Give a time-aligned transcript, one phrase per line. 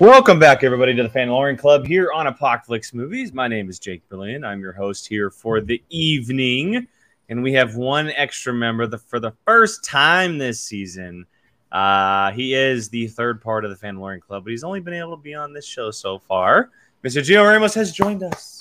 [0.00, 3.32] Welcome back, everybody, to the Fan Fanlorian Club here on Apocalypse Movies.
[3.32, 4.44] My name is Jake Berlin.
[4.44, 6.86] I'm your host here for the evening,
[7.28, 11.26] and we have one extra member the, for the first time this season.
[11.72, 14.94] Uh, he is the third part of the Fan Fanlorian Club, but he's only been
[14.94, 16.70] able to be on this show so far.
[17.02, 17.20] Mr.
[17.20, 18.60] Gio Ramos has joined us.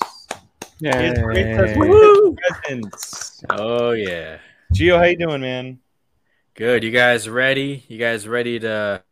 [0.79, 1.13] Yeah.
[3.51, 4.39] Oh yeah.
[4.73, 5.77] Gio, how you doing, man?
[6.55, 6.83] Good.
[6.83, 7.85] You guys ready?
[7.87, 9.03] You guys ready to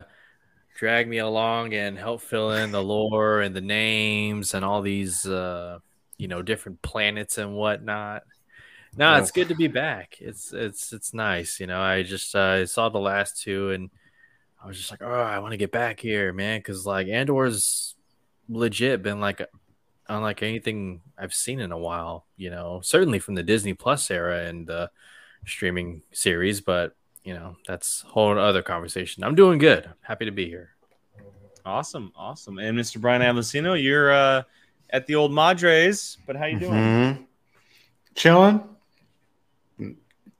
[0.76, 5.26] drag me along and help fill in the lore and the names and all these
[5.26, 5.78] uh
[6.18, 8.22] you know different planets and whatnot?
[8.96, 10.16] No, it's good to be back.
[10.20, 11.60] It's it's it's nice.
[11.60, 13.90] You know, I just uh, saw the last two and
[14.62, 17.94] I was just like, oh, I want to get back here, man, because like Andor's
[18.48, 19.42] legit been like
[20.08, 22.26] unlike anything I've seen in a while.
[22.36, 24.90] You know, certainly from the Disney Plus era and the
[25.46, 29.24] streaming series, but you know that's a whole other conversation.
[29.24, 29.90] I'm doing good.
[30.00, 30.75] Happy to be here.
[31.66, 32.58] Awesome, awesome.
[32.58, 33.00] And Mr.
[33.00, 34.44] Brian Avicino, you're uh,
[34.90, 36.72] at the old Madres, but how you doing?
[36.72, 37.22] Mm-hmm.
[38.14, 38.62] Chilling.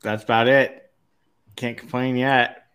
[0.02, 0.88] That's about it.
[1.56, 2.69] Can't complain yet.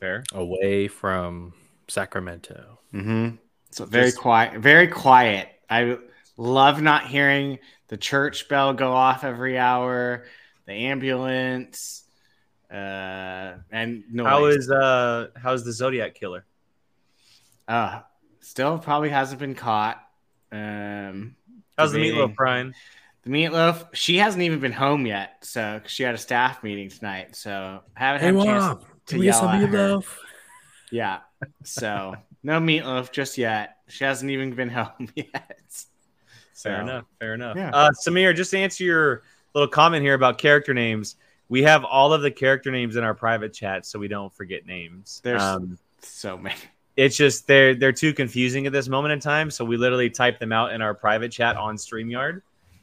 [0.00, 0.24] Fair.
[0.32, 1.52] Away from
[1.88, 2.78] Sacramento.
[2.94, 3.36] Mm-hmm.
[3.70, 4.18] So very Just...
[4.18, 4.58] quiet.
[4.60, 5.50] Very quiet.
[5.68, 5.98] I
[6.38, 7.58] love not hearing
[7.88, 10.24] the church bell go off every hour,
[10.64, 12.04] the ambulance,
[12.72, 14.26] uh, and noise.
[14.26, 16.46] How is uh how's the Zodiac killer?
[17.68, 18.00] Uh
[18.40, 20.02] still probably hasn't been caught.
[20.50, 21.36] Um,
[21.76, 22.16] how's debating.
[22.16, 22.74] the meatloaf, Brian?
[23.22, 27.36] The meatloaf, she hasn't even been home yet, so she had a staff meeting tonight.
[27.36, 30.04] So haven't had hey, a chance to yell at meatloaf.
[30.04, 30.20] Her.
[30.90, 31.18] Yeah,
[31.62, 33.76] so no meatloaf just yet.
[33.88, 35.60] She hasn't even been home yet.
[36.54, 37.04] So, fair enough.
[37.20, 37.56] Fair enough.
[37.56, 37.70] Yeah.
[37.72, 39.22] Uh, Samir, just to answer your
[39.54, 41.16] little comment here about character names,
[41.48, 44.66] we have all of the character names in our private chat, so we don't forget
[44.66, 45.20] names.
[45.22, 46.56] There's um, so many.
[46.98, 50.40] It's just they're they're too confusing at this moment in time, so we literally type
[50.40, 52.42] them out in our private chat on Streamyard,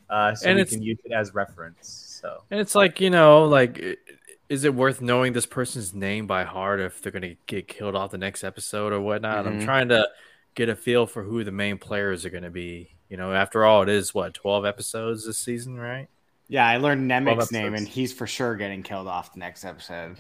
[0.10, 2.22] uh, so and we can use it as reference.
[2.22, 4.00] So and it's like you know, like
[4.48, 8.12] is it worth knowing this person's name by heart if they're gonna get killed off
[8.12, 9.44] the next episode or whatnot?
[9.44, 9.60] Mm-hmm.
[9.60, 10.08] I'm trying to
[10.56, 12.92] get a feel for who the main players are gonna be.
[13.10, 16.08] You know, after all, it is what 12 episodes this season, right?
[16.48, 20.16] Yeah, I learned Nemik's name, and he's for sure getting killed off the next episode.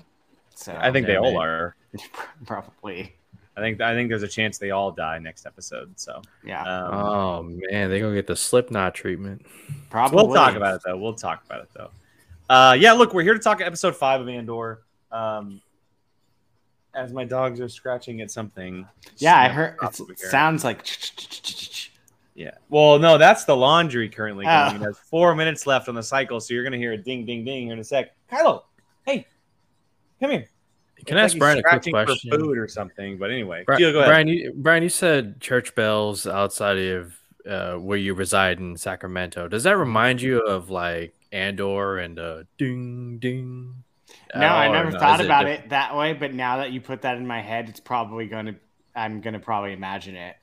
[0.54, 1.78] So I think they all are.
[2.46, 3.16] Probably.
[3.58, 5.98] I think I think there's a chance they all die next episode.
[6.00, 6.64] So yeah.
[6.64, 9.46] Um, oh man, they're gonna get the Slipknot treatment.
[9.90, 10.16] Probably.
[10.18, 10.98] we'll talk about it though.
[10.98, 11.92] We'll talk about it though.
[12.50, 14.82] Uh, yeah, look, we're here to talk episode five of Andor.
[15.12, 15.62] Um,
[16.94, 18.88] as my dogs are scratching at something.
[19.18, 20.86] Yeah, I heard it sounds like.
[22.36, 22.52] Yeah.
[22.70, 24.74] Well, no, that's the laundry currently going.
[24.74, 24.76] Oh.
[24.76, 27.26] It has four minutes left on the cycle, so you're going to hear a ding,
[27.26, 28.14] ding, ding here in a sec.
[28.30, 28.64] Kylo,
[29.06, 29.26] hey,
[30.20, 30.46] come here.
[31.06, 32.32] Can it's I ask like Brian a quick question?
[32.32, 36.26] For food or something, but anyway, Bri- Gio, Brian, you, Brian, you said church bells
[36.26, 37.16] outside of
[37.48, 39.48] uh, where you reside in Sacramento.
[39.48, 43.84] Does that remind you of like Andor and uh, ding ding.
[44.34, 47.02] No, I never no, thought about it, it that way, but now that you put
[47.02, 48.56] that in my head, it's probably going to.
[48.96, 50.38] I'm going to probably imagine it.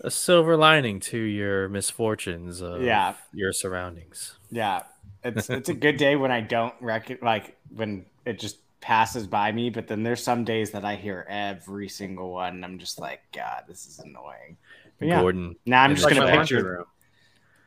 [0.00, 3.14] A silver lining to your misfortunes of yeah.
[3.32, 4.36] your surroundings.
[4.50, 4.82] Yeah,
[5.22, 9.50] it's it's a good day when I don't reckon like when it just passes by
[9.50, 13.00] me, but then there's some days that I hear every single one, and I'm just
[13.00, 14.58] like, God, this is annoying.
[14.98, 15.56] But yeah, Gordon.
[15.64, 16.84] Now I'm just gonna picture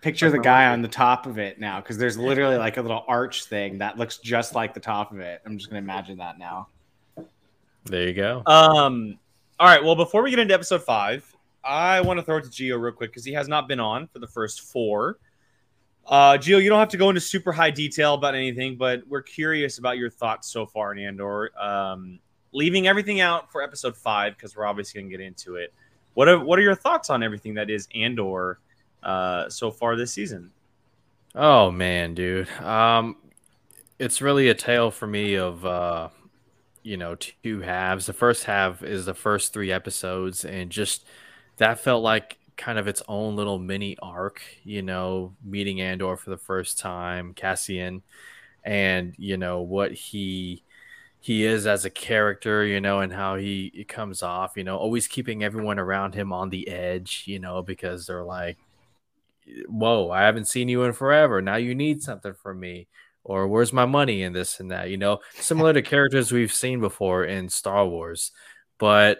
[0.01, 3.03] picture the guy on the top of it now because there's literally like a little
[3.07, 5.41] arch thing that looks just like the top of it.
[5.43, 6.67] I'm just gonna imagine that now.
[7.85, 8.43] There you go.
[8.45, 9.17] Um.
[9.59, 9.83] All right.
[9.83, 12.93] Well, before we get into episode five, I want to throw it to Gio real
[12.93, 15.17] quick because he has not been on for the first four.
[16.07, 19.21] Uh, Gio, you don't have to go into super high detail about anything, but we're
[19.21, 21.51] curious about your thoughts so far in Andor.
[21.59, 22.19] Um,
[22.53, 25.73] leaving everything out for episode five because we're obviously going to get into it.
[26.13, 28.59] What are what are your thoughts on everything that is Andor
[29.03, 30.51] uh, so far this season?
[31.35, 32.49] Oh man, dude.
[32.61, 33.17] Um,
[33.99, 36.09] it's really a tale for me of uh,
[36.83, 38.05] you know two halves.
[38.05, 41.05] The first half is the first three episodes, and just
[41.57, 44.41] that felt like kind of its own little mini arc.
[44.63, 48.03] You know, meeting Andor for the first time, Cassian,
[48.63, 50.63] and you know what he
[51.19, 55.07] he is as a character, you know, and how he, comes off, you know, always
[55.07, 58.57] keeping everyone around him on the edge, you know, because they're like,
[59.67, 61.41] whoa, I haven't seen you in forever.
[61.41, 62.87] Now you need something from me.
[63.23, 64.89] Or where's my money in this and that?
[64.89, 68.31] You know, similar to characters we've seen before in Star Wars.
[68.77, 69.19] But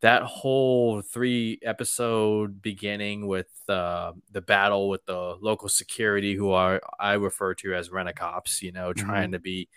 [0.00, 6.80] that whole three episode beginning with uh, the battle with the local security, who are
[7.00, 9.06] I refer to as rent cops, you know, mm-hmm.
[9.06, 9.68] trying to be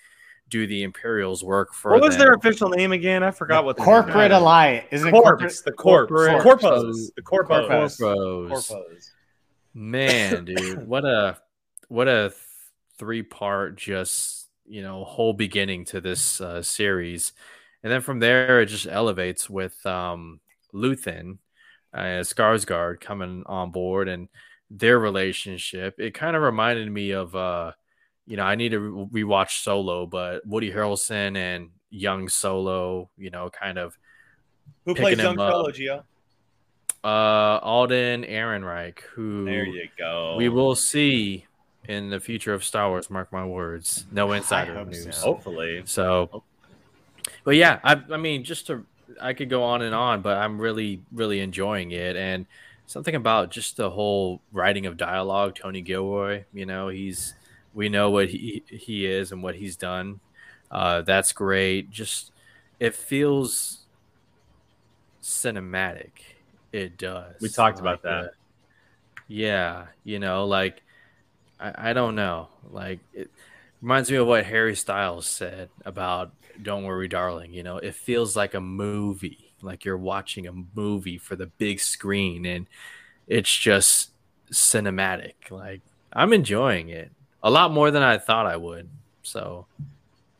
[0.50, 1.92] do the Imperials work for.
[1.92, 2.26] What was them.
[2.26, 3.24] their official name again?
[3.24, 5.62] I forgot what the corporate alliance is it corporate?
[5.64, 7.12] The corporate corpus.
[7.16, 7.98] The corpus.
[7.98, 8.68] Corpus.
[8.68, 9.12] Corpus.
[9.74, 11.38] Man, dude, what a
[11.88, 12.34] what a
[12.98, 17.34] three part just you know whole beginning to this uh, series,
[17.84, 20.40] and then from there it just elevates with um,
[20.74, 21.38] Luthen,
[21.94, 24.28] uh, Skarsgård coming on board and
[24.70, 25.96] their relationship.
[26.00, 27.72] It kind of reminded me of uh,
[28.26, 33.30] you know I need to re- rewatch Solo, but Woody Harrelson and young Solo, you
[33.30, 33.98] know, kind of
[34.86, 36.04] who plays young Solo, Gio?
[37.04, 40.36] Uh, Alden Ehrenreich, who there you go.
[40.38, 41.46] We will see
[41.88, 43.10] in the future of Star Wars.
[43.10, 44.06] Mark my words.
[44.12, 45.16] No insider news.
[45.16, 45.22] So.
[45.22, 45.82] Hopefully.
[45.86, 46.44] So,
[47.44, 48.86] but yeah, I, I mean, just to
[49.22, 52.16] I could go on and on, but I'm really, really enjoying it.
[52.16, 52.46] And
[52.86, 56.44] something about just the whole writing of dialogue, Tony Gilroy.
[56.54, 57.34] You know, he's
[57.74, 60.20] we know what he he is and what he's done.
[60.72, 61.90] Uh, that's great.
[61.90, 62.32] Just
[62.80, 63.80] it feels
[65.22, 66.12] cinematic
[66.72, 67.36] it does.
[67.42, 68.32] We talked like about that.
[69.28, 70.82] yeah, you know, like
[71.60, 72.50] I, I don't know.
[72.72, 73.30] Like it
[73.82, 78.36] reminds me of what Harry Styles said about Don't Worry Darling, you know, it feels
[78.36, 82.68] like a movie, like you're watching a movie for the big screen and
[83.28, 84.12] it's just
[84.52, 85.34] cinematic.
[85.50, 85.82] Like
[86.14, 87.12] I'm enjoying it
[87.44, 88.90] a lot more than I thought I would.
[89.24, 89.66] So,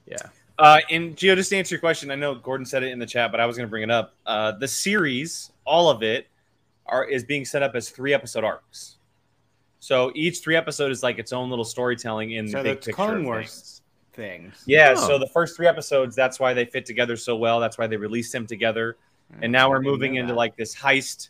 [0.06, 0.18] yeah.
[0.58, 3.06] Uh, and Gio, just to answer your question, I know Gordon said it in the
[3.06, 4.16] chat, but I was going to bring it up.
[4.26, 6.28] Uh, the series, all of it,
[6.86, 8.98] are is being set up as three episode arcs.
[9.80, 12.92] So each three episode is like its own little storytelling in so the big picture.
[12.92, 13.79] Clone Wars
[14.14, 14.54] things.
[14.54, 14.64] things.
[14.66, 14.96] Yeah.
[14.98, 15.08] Oh.
[15.08, 17.60] So the first three episodes, that's why they fit together so well.
[17.60, 18.98] That's why they released them together.
[19.34, 21.30] Mm, and now we're moving into like this heist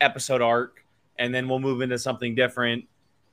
[0.00, 0.84] episode arc,
[1.18, 2.86] and then we'll move into something different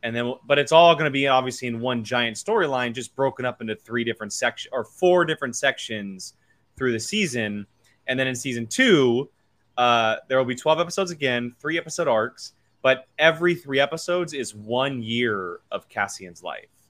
[0.04, 3.46] and then but it's all going to be obviously in one giant storyline just broken
[3.46, 6.34] up into three different sections or four different sections
[6.78, 7.66] through the season
[8.08, 9.30] and then in season two
[9.78, 14.56] uh, there will be 12 episodes again three episode arcs but every three episodes is
[14.56, 16.81] one year of cassian's life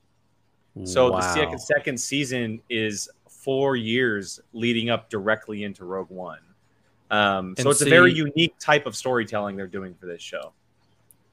[0.83, 1.17] so wow.
[1.17, 6.39] the second, second season is four years leading up directly into rogue one
[7.09, 10.53] um, so it's see, a very unique type of storytelling they're doing for this show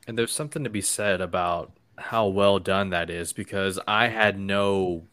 [0.06, 4.38] and there's something to be said about how well done that is because I had
[4.38, 5.04] no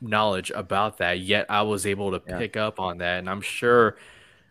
[0.00, 2.38] knowledge about that, yet I was able to yeah.
[2.38, 3.18] pick up on that.
[3.18, 3.96] And I'm sure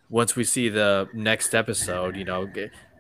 [0.10, 2.50] once we see the next episode, you know,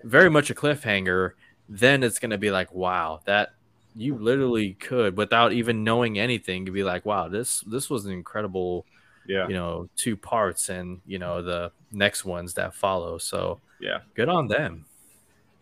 [0.04, 1.32] very much a cliffhanger,
[1.68, 3.54] then it's going to be like, wow, that
[3.96, 8.12] you literally could without even knowing anything to be like, wow, this this was an
[8.12, 8.86] incredible,
[9.28, 13.18] yeah, you know, two parts and you know the next ones that follow.
[13.18, 14.86] So yeah, good on them.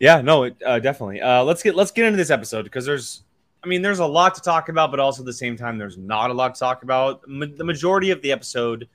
[0.00, 1.20] Yeah, no, it, uh, definitely.
[1.20, 3.24] Uh, let's get let's get into this episode because there's,
[3.64, 5.98] I mean, there's a lot to talk about, but also at the same time, there's
[5.98, 7.26] not a lot to talk about.
[7.26, 8.88] Ma- the majority of the episode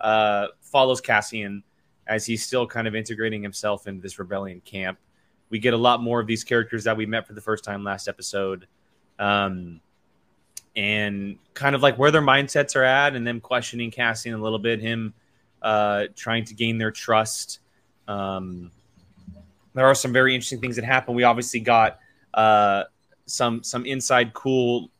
[0.00, 1.62] uh, follows Cassian
[2.06, 4.98] as he's still kind of integrating himself into this rebellion camp.
[5.50, 7.84] We get a lot more of these characters that we met for the first time
[7.84, 8.66] last episode,
[9.18, 9.80] um,
[10.74, 14.58] and kind of like where their mindsets are at, and them questioning Cassian a little
[14.58, 15.14] bit, him
[15.62, 17.60] uh, trying to gain their trust.
[18.08, 18.70] Um,
[19.74, 21.14] there are some very interesting things that happen.
[21.14, 21.98] We obviously got
[22.34, 22.84] uh,
[23.26, 24.90] some some inside cool,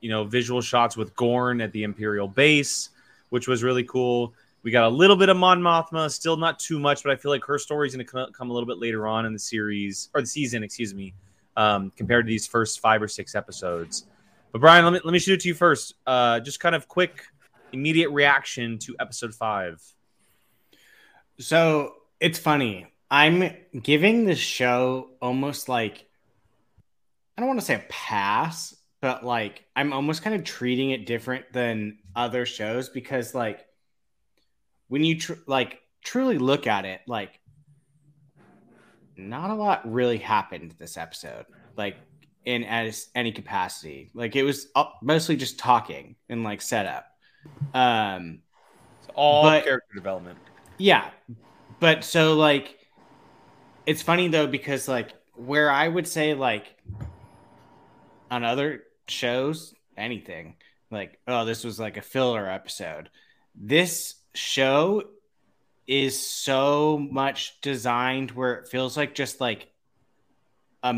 [0.00, 2.90] you know, visual shots with Gorn at the Imperial base,
[3.30, 4.34] which was really cool.
[4.62, 7.30] We got a little bit of Mon Mothma, still not too much, but I feel
[7.30, 10.10] like her story is going to come a little bit later on in the series
[10.14, 11.14] or the season, excuse me,
[11.56, 14.06] um, compared to these first five or six episodes.
[14.52, 15.94] But Brian, let me let me shoot it to you first.
[16.06, 17.22] Uh, just kind of quick,
[17.72, 19.80] immediate reaction to episode five.
[21.38, 22.86] So it's funny.
[23.10, 23.52] I'm
[23.82, 26.06] giving this show almost like
[27.36, 31.06] I don't want to say a pass, but like I'm almost kind of treating it
[31.06, 33.66] different than other shows because like
[34.88, 37.39] when you tr- like truly look at it, like
[39.28, 41.46] not a lot really happened this episode,
[41.76, 41.96] like
[42.44, 44.10] in as any capacity.
[44.14, 44.68] Like it was
[45.02, 47.06] mostly just talking and like setup.
[47.74, 48.40] Um,
[49.00, 50.38] it's all but, character development.
[50.78, 51.08] Yeah,
[51.78, 52.78] but so like
[53.86, 56.76] it's funny though because like where I would say like
[58.30, 60.56] on other shows, anything
[60.90, 63.10] like oh this was like a filler episode.
[63.54, 65.02] This show
[65.86, 69.68] is so much designed where it feels like just like
[70.82, 70.94] a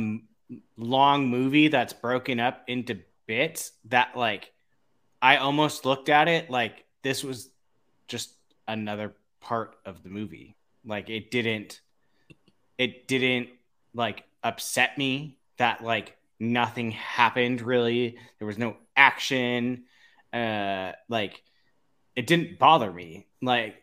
[0.77, 4.53] long movie that's broken up into bits that like
[5.21, 7.51] I almost looked at it like this was
[8.09, 8.35] just
[8.69, 10.57] another part of the movie.
[10.85, 11.81] Like it didn't
[12.79, 13.49] it didn't
[13.95, 18.19] like upset me that like nothing happened really.
[18.39, 19.85] There was no action.
[20.33, 21.43] Uh, like
[22.17, 23.27] it didn't bother me.
[23.41, 23.82] Like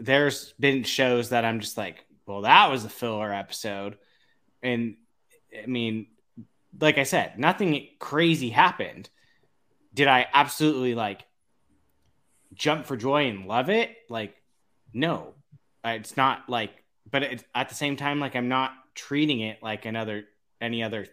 [0.00, 3.98] there's been shows that I'm just like, well, that was a filler episode.
[4.62, 4.96] And
[5.56, 6.06] I mean,
[6.80, 9.08] like I said, nothing crazy happened.
[9.92, 11.24] Did I absolutely like
[12.54, 13.96] jump for joy and love it?
[14.08, 14.36] Like,
[14.92, 15.34] no,
[15.84, 16.70] it's not like,
[17.10, 20.24] but at the same time, like I'm not treating it like another
[20.60, 21.06] any other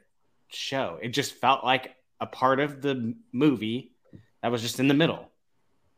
[0.49, 0.99] show.
[1.01, 3.91] It just felt like a part of the movie
[4.41, 5.29] that was just in the middle.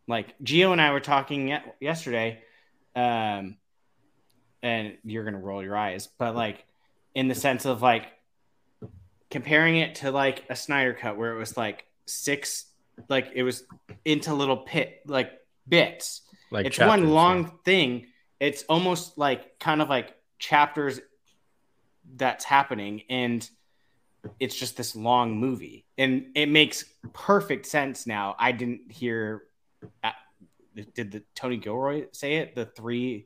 [0.07, 2.41] Like Gio and I were talking yesterday,
[2.99, 3.57] um,
[4.61, 6.65] and you're gonna roll your eyes, but like
[7.15, 8.07] in the sense of like
[9.31, 12.65] comparing it to like a Snyder cut where it was like six,
[13.07, 13.63] like it was
[14.03, 15.31] into little pit like
[15.67, 16.21] bits.
[16.51, 17.49] Like it's chapters, one long yeah.
[17.63, 18.05] thing.
[18.39, 20.99] It's almost like kind of like chapters
[22.15, 23.47] that's happening and
[24.39, 29.43] it's just this long movie and it makes perfect sense now i didn't hear
[30.93, 33.25] did the tony gilroy say it the three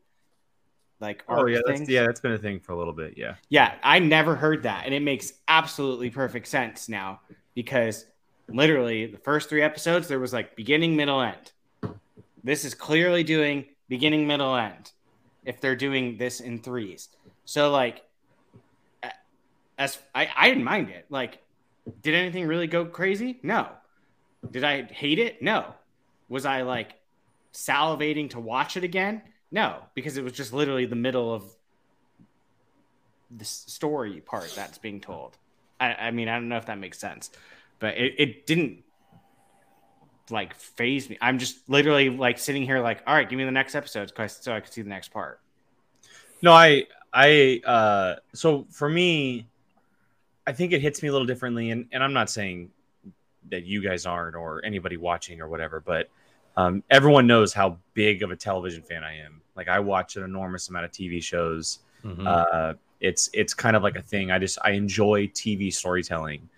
[1.00, 3.76] like oh yeah that's, yeah that's been a thing for a little bit yeah yeah
[3.84, 7.20] i never heard that and it makes absolutely perfect sense now
[7.56, 8.06] because
[8.50, 11.52] literally the first three episodes there was like beginning middle end
[12.44, 14.92] this is clearly doing beginning middle end
[15.46, 17.10] if they're doing this in threes
[17.46, 18.04] so like
[19.78, 21.06] as I, I didn't mind it.
[21.10, 21.40] Like,
[22.02, 23.40] did anything really go crazy?
[23.44, 23.68] No.
[24.50, 25.42] Did I hate it?
[25.42, 25.74] No.
[26.30, 26.94] Was I like
[27.54, 29.22] salivating to watch it again?
[29.52, 31.44] No, because it was just literally the middle of
[33.36, 35.38] the story part that's being told.
[35.80, 37.32] I, I mean, I don't know if that makes sense,
[37.80, 38.84] but it, it didn't
[40.30, 41.18] like faze me.
[41.22, 44.54] I'm just literally like sitting here, like, all right, give me the next episode so
[44.54, 45.40] I can see the next part.
[46.42, 49.48] No, I, I, uh, so for me,
[50.46, 52.72] I think it hits me a little differently, and, and I'm not saying
[53.50, 56.10] that you guys aren't or anybody watching or whatever, but
[56.58, 59.42] um, everyone knows how big of a television fan I am.
[59.56, 61.80] Like I watch an enormous amount of TV shows.
[62.04, 62.28] Mm-hmm.
[62.28, 64.32] Uh, it's it's kind of like a thing.
[64.32, 66.50] I just I enjoy TV storytelling,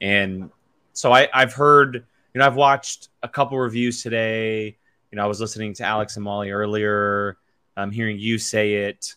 [0.00, 0.50] and
[0.92, 4.76] so I I've heard you know I've watched a couple reviews today.
[5.10, 7.38] You know I was listening to Alex and Molly earlier.
[7.76, 9.14] I'm hearing you say it.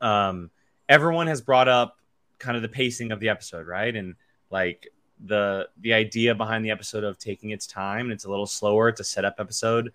[0.00, 0.50] Um,
[0.88, 1.96] everyone has brought up
[2.38, 3.94] kind of the pacing of the episode, right?
[3.94, 4.14] And
[4.50, 4.88] like
[5.26, 8.88] the the idea behind the episode of taking its time and it's a little slower.
[8.88, 9.92] It's a setup episode.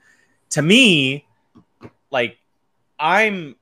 [0.51, 1.25] To me,
[2.11, 2.37] like
[2.99, 3.55] I'm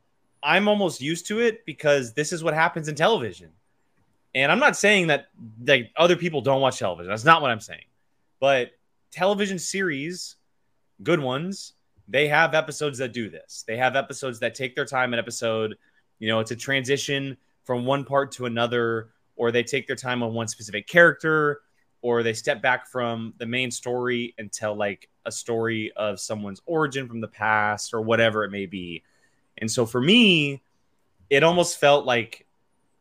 [0.44, 3.50] I'm almost used to it because this is what happens in television.
[4.34, 5.28] And I'm not saying that
[5.66, 7.10] like other people don't watch television.
[7.10, 7.86] That's not what I'm saying.
[8.40, 8.72] But
[9.12, 10.38] television series,
[11.04, 11.74] good ones,
[12.08, 13.64] they have episodes that do this.
[13.68, 15.78] They have episodes that take their time an episode.
[16.20, 20.24] You know, it's a transition from one part to another, or they take their time
[20.24, 21.62] on one specific character,
[22.02, 26.62] or they step back from the main story and tell like a story of someone's
[26.66, 29.04] origin from the past or whatever it may be.
[29.58, 30.62] And so for me,
[31.30, 32.46] it almost felt like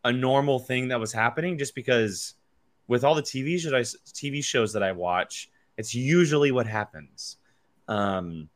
[0.05, 2.35] a normal thing that was happening just because
[2.89, 3.81] with all the TV shows I,
[4.13, 7.37] TV shows that I watch, it's usually what happens.
[7.89, 8.49] Um,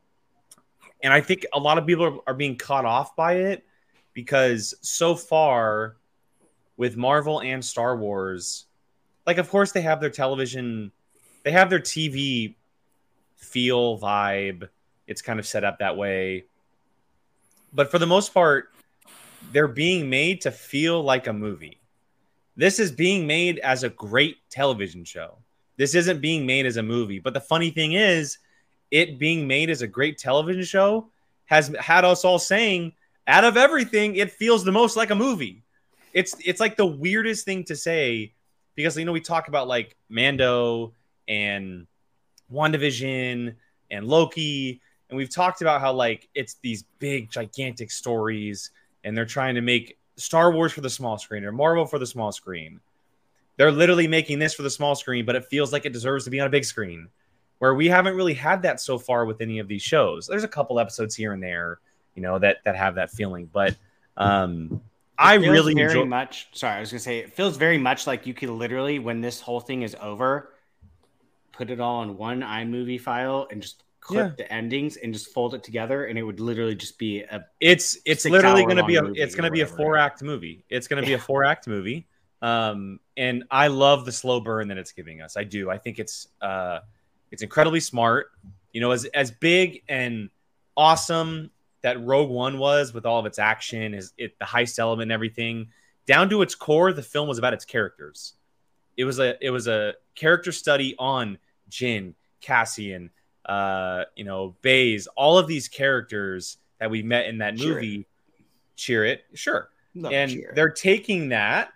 [1.03, 3.65] and I think a lot of people are, are being caught off by it
[4.13, 5.97] because so far
[6.77, 8.65] with Marvel and Star Wars,
[9.25, 10.91] like of course they have their television,
[11.43, 12.55] they have their TV
[13.35, 14.69] feel vibe.
[15.07, 16.45] It's kind of set up that way.
[17.73, 18.69] But for the most part,
[19.51, 21.79] they're being made to feel like a movie.
[22.55, 25.37] This is being made as a great television show.
[25.77, 27.19] This isn't being made as a movie.
[27.19, 28.37] But the funny thing is,
[28.91, 31.09] it being made as a great television show
[31.45, 32.93] has had us all saying
[33.27, 35.63] out of everything, it feels the most like a movie.
[36.15, 38.31] It's it's like the weirdest thing to say
[38.73, 40.93] because you know we talk about like Mando
[41.27, 41.85] and
[42.51, 43.53] WandaVision
[43.91, 48.71] and Loki, and we've talked about how like it's these big gigantic stories,
[49.03, 52.07] and they're trying to make Star Wars for the small screen or Marvel for the
[52.07, 52.79] small screen.
[53.57, 56.31] They're literally making this for the small screen, but it feels like it deserves to
[56.31, 57.09] be on a big screen.
[57.59, 60.27] Where we haven't really had that so far with any of these shows.
[60.27, 61.79] There's a couple episodes here and there
[62.15, 63.49] you know that that have that feeling.
[63.51, 63.75] But
[64.17, 64.81] um,
[65.17, 66.49] I really very enjoy- much.
[66.53, 69.41] Sorry, I was gonna say it feels very much like you could literally, when this
[69.41, 70.53] whole thing is over,
[71.51, 74.45] put it all in one iMovie file and just clip yeah.
[74.45, 77.45] the endings and just fold it together, and it would literally just be a.
[77.59, 80.63] It's it's literally going to be a it's going to be a four act movie.
[80.69, 81.17] It's going to be yeah.
[81.17, 82.07] a four act movie.
[82.41, 85.37] Um, and I love the slow burn that it's giving us.
[85.37, 85.69] I do.
[85.69, 86.79] I think it's uh,
[87.31, 88.27] it's incredibly smart.
[88.71, 90.29] You know, as as big and
[90.77, 91.49] awesome
[91.85, 95.11] that Rogue One was with all of its action, is it the heist element and
[95.11, 95.67] everything.
[96.07, 98.33] Down to its core, the film was about its characters.
[98.97, 101.37] It was a it was a character study on
[101.69, 103.11] Jyn, Cassian,
[103.45, 108.07] uh, you know, Baze, all of these characters that we met in that movie.
[108.75, 109.69] Cheer it, sure.
[109.93, 110.55] Love and Chirrut.
[110.55, 111.69] they're taking that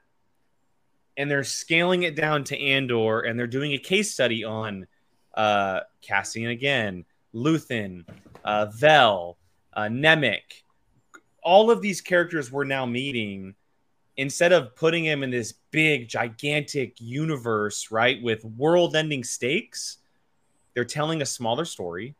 [1.17, 4.87] and they're scaling it down to Andor and they're doing a case study on
[5.35, 8.05] uh, Cassian again, Luthen,
[8.43, 9.37] uh, Vel,
[9.79, 10.63] uh, Nemik.
[11.41, 13.55] All of these characters we're now meeting
[14.17, 19.99] instead of putting him in this big, gigantic universe, right, with world ending stakes,
[20.73, 22.13] they're telling a smaller story.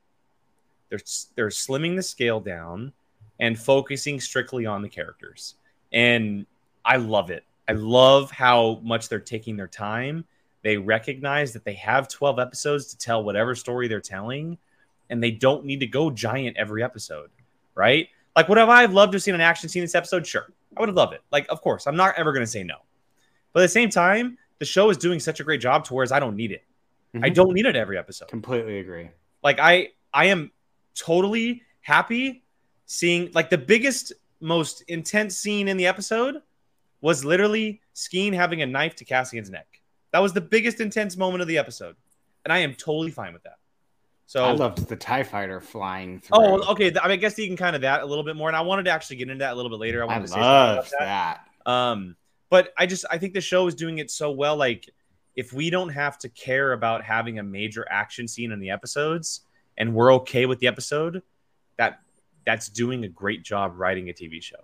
[0.90, 1.02] They're,
[1.36, 2.94] they're slimming the scale down
[3.42, 5.56] and focusing strictly on the characters.
[5.92, 6.46] And
[6.86, 7.44] I love it.
[7.68, 10.24] I love how much they're taking their time.
[10.64, 14.58] They recognize that they have 12 episodes to tell whatever story they're telling,
[15.10, 17.30] and they don't need to go giant every episode,
[17.80, 18.10] right?
[18.36, 20.28] Like, would have I loved to have seen an action scene in this episode?
[20.28, 20.52] Sure.
[20.78, 21.22] I would have loved it.
[21.32, 22.76] Like, of course, I'm not ever going to say no.
[23.54, 26.12] But at the same time, the show is doing such a great job to whereas
[26.12, 26.64] I don't need it.
[27.16, 27.26] Mm-hmm.
[27.26, 28.28] I don't need it every episode.
[28.28, 29.10] Completely agree.
[29.42, 30.52] Like I I am
[30.96, 32.44] totally happy
[32.86, 36.42] seeing like the biggest most intense scene in the episode
[37.02, 39.82] was literally Skeen having a knife to Cassian's neck.
[40.12, 41.96] That was the biggest intense moment of the episode.
[42.44, 43.59] And I am totally fine with that.
[44.30, 46.38] So I loved the Tie Fighter flying through.
[46.38, 46.90] Oh, okay.
[47.02, 48.62] I, mean, I guess you can kind of that a little bit more, and I
[48.62, 50.04] wanted to actually get into that a little bit later.
[50.04, 51.46] I wanted I to love that.
[51.66, 51.72] that.
[51.72, 52.16] Um,
[52.52, 54.56] but I just I think the show is doing it so well.
[54.56, 54.88] Like,
[55.36, 59.42] if we don't have to care about having a major action scene in the episodes,
[59.80, 61.24] and we're okay with the episode,
[61.78, 62.02] that
[62.46, 64.64] that's doing a great job writing a TV show.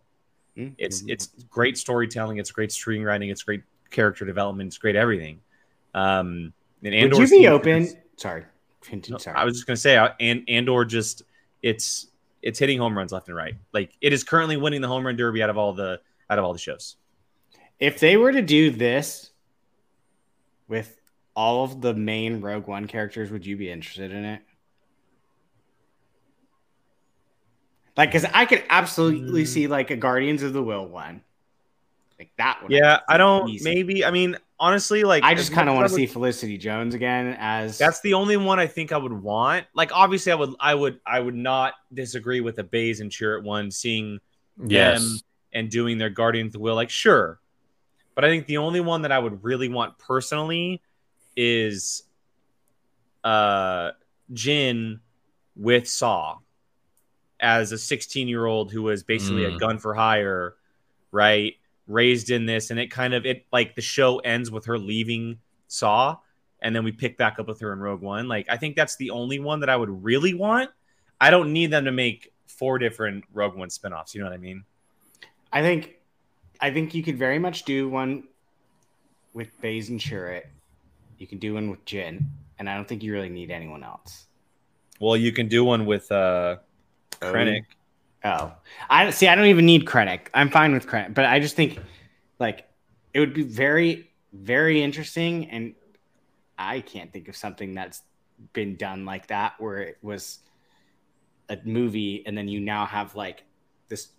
[0.56, 0.76] Mm-hmm.
[0.78, 2.38] It's it's great storytelling.
[2.38, 3.32] It's great screenwriting.
[3.32, 4.68] It's great character development.
[4.68, 5.40] It's great everything.
[5.96, 6.54] Um,
[6.84, 7.90] and Would you be open?
[8.18, 8.46] Sorry
[8.88, 9.20] Continue.
[9.34, 11.24] I was just going to say, and Andor just
[11.62, 12.08] it's
[12.42, 13.56] it's hitting home runs left and right.
[13.74, 16.00] Like it is currently winning the home run derby out of all the
[16.30, 16.96] out of all the shows.
[17.80, 19.32] If they were to do this
[20.68, 20.98] with
[21.36, 24.42] all of the main Rogue One characters, would you be interested in it?
[27.98, 29.48] Like, because I could absolutely mm.
[29.48, 31.22] see like a Guardians of the Whills one,
[32.20, 32.72] like that one.
[32.72, 33.50] Yeah, I don't.
[33.50, 33.64] Easy.
[33.64, 37.36] Maybe I mean honestly, like I just kind of want to see Felicity Jones again
[37.40, 39.66] as that's the only one I think I would want.
[39.74, 43.40] Like obviously, I would, I would, I would not disagree with the Baze and Cheer
[43.40, 44.20] Chirrut one seeing
[44.66, 45.02] yes.
[45.02, 45.20] them
[45.54, 46.76] and doing their Guardian of the Whills.
[46.76, 47.40] Like sure,
[48.14, 50.82] but I think the only one that I would really want personally
[51.36, 52.04] is
[53.24, 53.92] uh
[54.34, 55.00] Jyn
[55.56, 56.38] with Saw
[57.40, 59.56] as a 16 year old who was basically mm.
[59.56, 60.56] a gun for hire,
[61.12, 61.56] right?
[61.88, 65.38] Raised in this and it kind of it like the show ends with her leaving
[65.68, 66.16] saw
[66.62, 68.96] and then we pick back up with her in rogue one like i think that's
[68.96, 70.70] the only one that i would really want
[71.22, 74.38] i don't need them to make four different rogue one spin-offs you know what i
[74.38, 74.64] mean
[75.54, 75.96] i think
[76.60, 78.24] i think you could very much do one
[79.36, 80.46] with Baze and Chirrut.
[81.20, 82.24] You can do one with Jyn,
[82.58, 84.26] and I don't think you really need anyone else.
[85.00, 86.56] Well, you can do one with uh
[87.22, 87.66] Krennic.
[88.26, 88.52] Oh,
[88.90, 89.28] I see.
[89.28, 90.28] I don't even need Krennic.
[90.34, 91.80] I'm fine with Krennic, but I just think
[92.40, 92.68] like
[93.14, 95.76] it would be very, very interesting, and
[96.58, 98.02] I can't think of something that's
[98.52, 100.40] been done like that where it was
[101.50, 103.44] a movie and then you now have like
[103.88, 104.10] this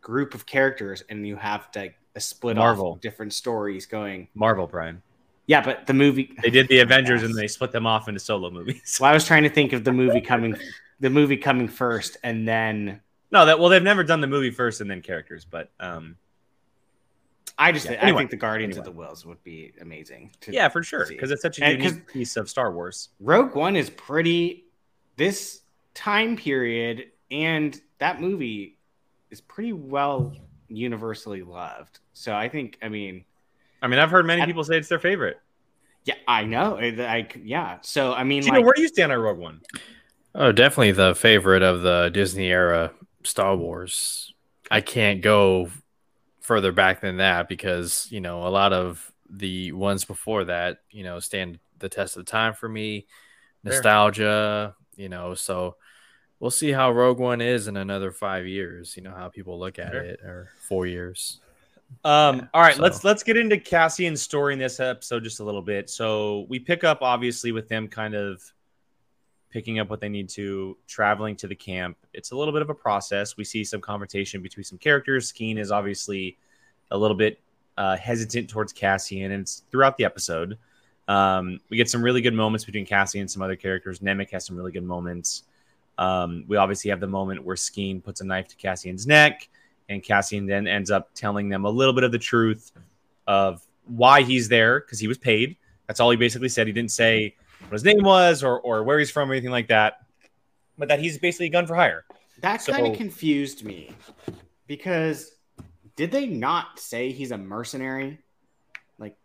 [0.00, 2.92] group of characters and you have to a split Marvel.
[2.92, 4.28] off different stories going.
[4.34, 5.02] Marvel, Brian.
[5.46, 8.50] Yeah, but the movie they did the Avengers and they split them off into solo
[8.50, 8.98] movies.
[9.00, 10.56] Well, I was trying to think of the movie coming,
[11.00, 14.80] the movie coming first, and then no, that well, they've never done the movie first
[14.80, 16.16] and then characters, but um,
[17.58, 18.88] I just yeah, think, anyway, I think the Guardians anyway.
[18.88, 20.32] of the Whills would be amazing.
[20.48, 23.10] yeah, for sure, because it's such a and unique piece of Star Wars.
[23.20, 24.64] Rogue One is pretty.
[25.16, 25.62] This
[25.94, 28.78] time period and that movie
[29.30, 30.34] is pretty well
[30.68, 32.00] universally loved.
[32.12, 33.24] So I think, I mean,
[33.82, 35.40] I mean, I've heard many people say it's their favorite.
[36.04, 36.76] Yeah, I know.
[36.78, 37.78] I, yeah.
[37.82, 39.60] So I mean, you like, where do you stand on Rogue One?
[40.34, 42.92] Oh, definitely the favorite of the Disney era
[43.26, 44.32] Star Wars.
[44.70, 45.70] I can't go
[46.40, 51.02] further back than that because, you know, a lot of the ones before that, you
[51.04, 53.06] know, stand the test of time for me.
[53.64, 55.02] Nostalgia, Fair.
[55.02, 55.76] you know, so
[56.38, 59.78] we'll see how Rogue One is in another five years, you know, how people look
[59.78, 60.02] at Fair.
[60.02, 61.40] it or four years.
[62.04, 62.82] Um, yeah, all right, so.
[62.82, 65.88] let's let's get into Cassian's story in this episode just a little bit.
[65.90, 68.42] So we pick up obviously with them kind of
[69.56, 71.96] picking up what they need to, traveling to the camp.
[72.12, 73.38] It's a little bit of a process.
[73.38, 75.32] We see some confrontation between some characters.
[75.32, 76.36] Skeen is obviously
[76.90, 77.40] a little bit
[77.78, 80.58] uh, hesitant towards Cassian, and it's throughout the episode.
[81.08, 84.00] Um, we get some really good moments between Cassian and some other characters.
[84.00, 85.44] Nemik has some really good moments.
[85.96, 89.48] Um, we obviously have the moment where Skeen puts a knife to Cassian's neck,
[89.88, 92.72] and Cassian then ends up telling them a little bit of the truth
[93.26, 95.56] of why he's there because he was paid.
[95.86, 96.66] That's all he basically said.
[96.66, 97.36] He didn't say
[97.68, 99.98] what his name was or, or where he's from or anything like that.
[100.78, 102.04] but that he's basically a gun for hire.
[102.40, 103.92] That So- kind of confused me
[104.66, 105.32] because
[105.96, 108.18] did they not say he's a mercenary?
[108.98, 109.16] Like,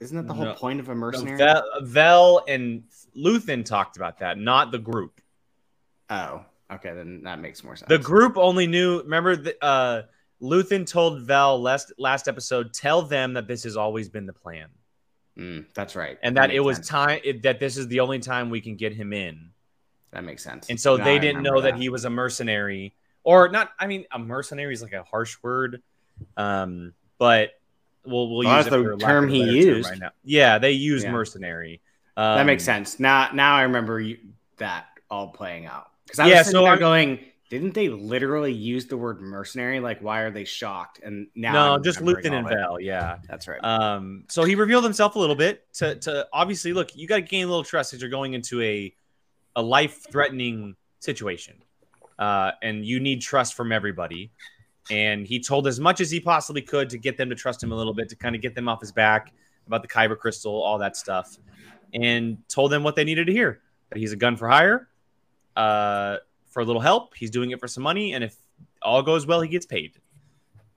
[0.00, 0.54] isn't that the whole No.
[0.54, 1.36] point of a mercenary?
[1.36, 5.20] Vel, Vel and Luthen talked about that, not the group.
[6.08, 7.88] oh, okay, then that makes more sense.
[7.88, 9.02] The group only knew.
[9.02, 10.02] Remember, the, uh,
[10.40, 14.68] Luthen told Vel last last episode, tell them that this has always been the plan,
[15.40, 16.88] Mm, that's right, and that, it was sense.
[16.88, 19.50] time it, that this is the only time we can get him in.
[20.12, 20.68] That makes sense.
[20.68, 21.80] And so Now they I didn't know remember that.
[21.80, 22.92] he was a mercenary,
[23.24, 23.70] or not.
[23.78, 25.82] I mean, a mercenary is like a harsh word,
[26.36, 27.52] um, but
[28.04, 29.88] we'll we'll Well, use the term he used.
[29.88, 30.10] right now.
[30.24, 31.12] Yeah, they use Yeah.
[31.12, 31.80] mercenary.
[32.16, 33.00] that Um, makes sense.
[33.00, 34.18] Now, now I remember you,
[34.58, 37.18] that all playing out because I Yeah, was sitting so there I'm- going,
[37.50, 39.80] didn't they literally use the word mercenary?
[39.80, 41.00] Like, why are they shocked?
[41.02, 42.54] And now, No, just Luthen and all of it.
[42.54, 42.80] Vel.
[42.80, 43.18] Yeah.
[43.28, 43.62] That's right.
[43.62, 46.96] Um, so he revealed himself a little bit to, to obviously look.
[46.96, 48.94] You got to gain a little trust as you're going into a
[49.56, 51.56] a life threatening situation,
[52.20, 54.30] uh, and you need trust from everybody.
[54.88, 57.72] And he told as much as he possibly could to get them to trust him
[57.72, 59.32] a little bit, to kind of get them off his back
[59.66, 61.36] about the Kyber crystal, all that stuff,
[61.92, 64.88] and told them what they needed to hear: that he's a gun for hire,
[65.56, 66.18] uh,
[66.50, 67.14] for a little help.
[67.14, 68.36] He's doing it for some money, and if
[68.82, 69.92] all goes well, he gets paid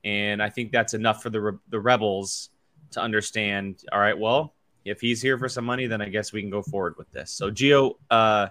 [0.04, 2.50] and I think that's enough for the re- the rebels
[2.92, 3.84] to understand.
[3.92, 4.54] All right, well,
[4.86, 7.32] if he's here for some money, then I guess we can go forward with this.
[7.32, 8.48] So, Gio, uh,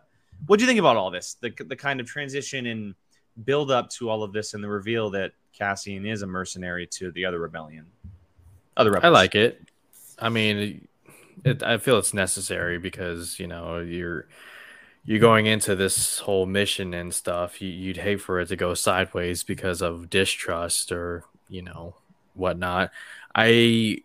[0.47, 1.37] what do you think about all this?
[1.41, 2.95] The the kind of transition and
[3.45, 7.11] build up to all of this, and the reveal that Cassian is a mercenary to
[7.13, 7.87] the other rebellion.
[8.77, 9.05] Other rebels.
[9.05, 9.61] I like it.
[10.19, 10.89] I mean,
[11.45, 14.27] it, I feel it's necessary because you know you're
[15.05, 17.61] you're going into this whole mission and stuff.
[17.61, 21.97] You, you'd hate for it to go sideways because of distrust or you know
[22.35, 22.91] whatnot.
[23.35, 23.99] I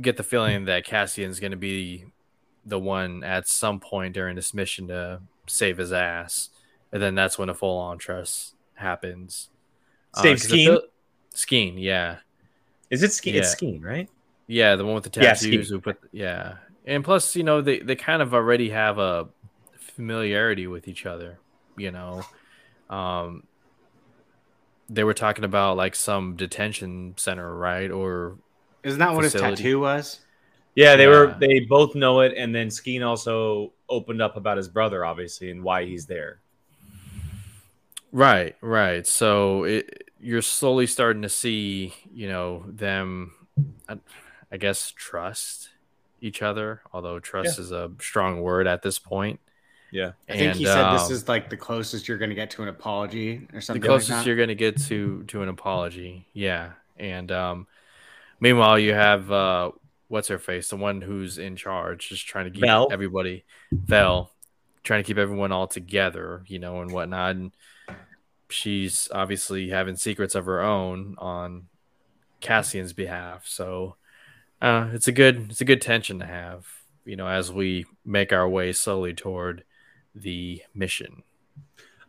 [0.00, 2.06] get the feeling that Cassian's going to be
[2.64, 6.50] the one at some point during this mission to save his ass,
[6.92, 9.48] and then that's when a full on trust happens.
[10.14, 10.64] Uh, Save I Skeen?
[10.64, 10.82] feel-
[11.34, 12.16] Skeen, yeah.
[12.90, 13.34] Is it Skeen?
[13.34, 13.68] It's Yeah.
[13.68, 14.08] Skeen, right?
[14.48, 15.68] Yeah, the one with the Yeah, tattoos.
[15.68, 19.28] who put yeah, and plus, you know, they they kind of already have a
[19.90, 21.38] familiarity with each other.
[21.76, 22.22] You know,
[22.88, 23.44] um,
[24.88, 27.90] they were talking about like some detention center, right?
[27.90, 28.38] Or
[28.82, 30.20] Isn't that what his tattoo was?
[30.74, 31.36] Yeah, they were.
[31.38, 35.62] They both know it, and then Skeen also opened up about his brother, obviously, and
[35.62, 36.40] why he's there.
[38.12, 39.06] right, right.
[39.06, 43.32] So it, you're slowly starting to see, you know, them.
[43.88, 43.98] I,
[44.52, 45.70] I guess trust
[46.20, 49.40] each other, although trust is a strong word at this point.
[49.90, 50.12] Yeah.
[50.28, 52.50] I think he And, said this um, is like the closest you're going to get
[52.52, 53.80] to an apology or something.
[53.82, 53.82] the something.
[53.86, 54.26] closest like that.
[54.26, 57.66] you're going to get to to an apology yeah and um
[58.40, 59.70] meanwhile you have uh
[60.08, 62.88] what's her face the one who's in charge just trying to keep Vel.
[62.90, 64.30] everybody Vel
[64.84, 67.52] trying to keep everyone all together you know and whatnot and
[68.48, 71.66] she's obviously having secrets of her own on
[72.40, 73.96] cassian's behalf so
[74.62, 76.66] uh it's a good it's a good tension to have
[77.04, 79.64] you know as we make our way slowly toward
[80.14, 81.22] the mission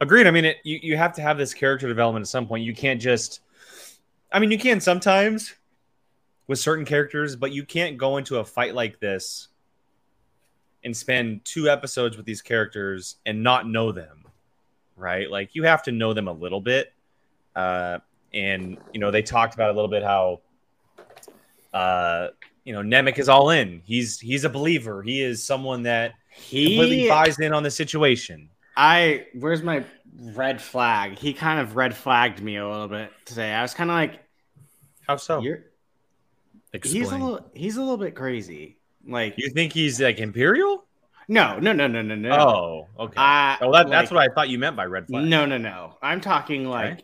[0.01, 0.25] Agreed.
[0.25, 2.63] I mean, it, you you have to have this character development at some point.
[2.63, 3.41] You can't just.
[4.31, 5.53] I mean, you can sometimes
[6.47, 9.49] with certain characters, but you can't go into a fight like this
[10.83, 14.25] and spend two episodes with these characters and not know them,
[14.95, 15.29] right?
[15.29, 16.93] Like you have to know them a little bit.
[17.55, 17.99] Uh,
[18.33, 20.41] and you know, they talked about a little bit how,
[21.75, 22.29] uh,
[22.63, 23.83] you know, Nemik is all in.
[23.85, 25.03] He's he's a believer.
[25.03, 28.49] He is someone that completely he, buys in on the situation.
[28.75, 29.83] I where's my
[30.19, 31.17] red flag?
[31.17, 33.53] He kind of red flagged me a little bit today.
[33.53, 34.19] I was kind of like,
[35.07, 35.41] How so?
[35.41, 35.65] you're
[36.73, 37.03] Explain.
[37.03, 38.77] he's a little he's a little bit crazy.
[39.05, 40.85] Like You think he's like imperial?
[41.27, 42.31] no, no, no, no, no, no.
[42.31, 43.13] Oh, okay.
[43.17, 45.23] I, oh, that, that's what I thought you meant by red flag.
[45.25, 45.95] No, no, no.
[46.01, 47.03] I'm talking like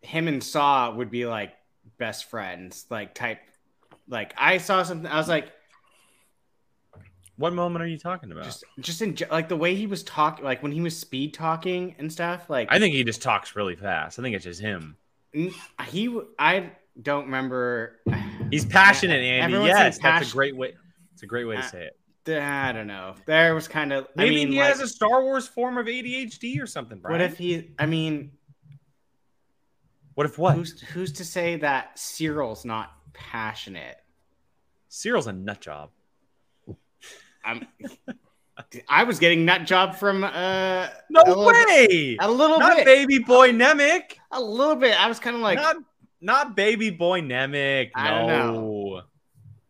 [0.00, 1.52] him and Saw would be like
[1.98, 3.40] best friends, like type.
[4.08, 5.52] Like I saw something, I was like,
[7.38, 8.44] What moment are you talking about?
[8.44, 11.94] just, just in like the way he was talking, like when he was speed talking
[11.98, 12.50] and stuff.
[12.50, 14.18] Like I think he just talks really fast.
[14.18, 14.96] I think it's just him.
[15.32, 16.70] he, I
[17.00, 18.00] don't remember.
[18.50, 19.56] He's passionate, Andy.
[19.56, 20.74] Yes, saying that's a great way.
[21.14, 21.94] It's a great way to Uh, say it.
[22.42, 23.14] I don't know.
[23.24, 24.04] There was kind of.
[24.16, 26.98] I Maybe mean, he like, has a Star Wars form of ADHD or something.
[26.98, 27.12] Brian.
[27.12, 27.70] what if he?
[27.78, 28.32] I mean,
[30.14, 30.54] What if what?
[30.56, 33.96] who's who's to say that Syril's not passionate?
[34.88, 35.90] Syril's a nut job.
[37.48, 37.66] I'm.
[38.88, 42.16] I was getting nut job from uh No a little bit- way.
[42.20, 44.14] a little Not bit, baby boy Nemik.
[44.32, 45.00] a little bit.
[45.00, 45.76] I was kind of like, not
[46.20, 47.90] not baby boy Nemik.
[47.94, 48.18] I no.
[48.18, 49.02] don't know.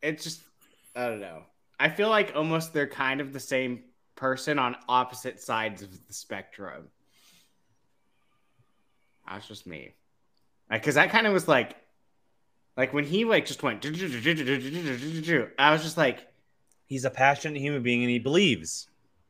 [0.03, 0.41] it's just,
[0.97, 1.43] I don't know.
[1.79, 3.85] I feel like almost they're kind of the same
[4.17, 6.89] person on opposite sides of the spectrum.
[9.29, 9.93] That's just me.
[10.71, 11.77] Because I kind of was like,
[12.77, 13.91] like when he like just went, I
[15.73, 16.27] was just like,
[16.89, 18.89] he's a passionate human being and he believes.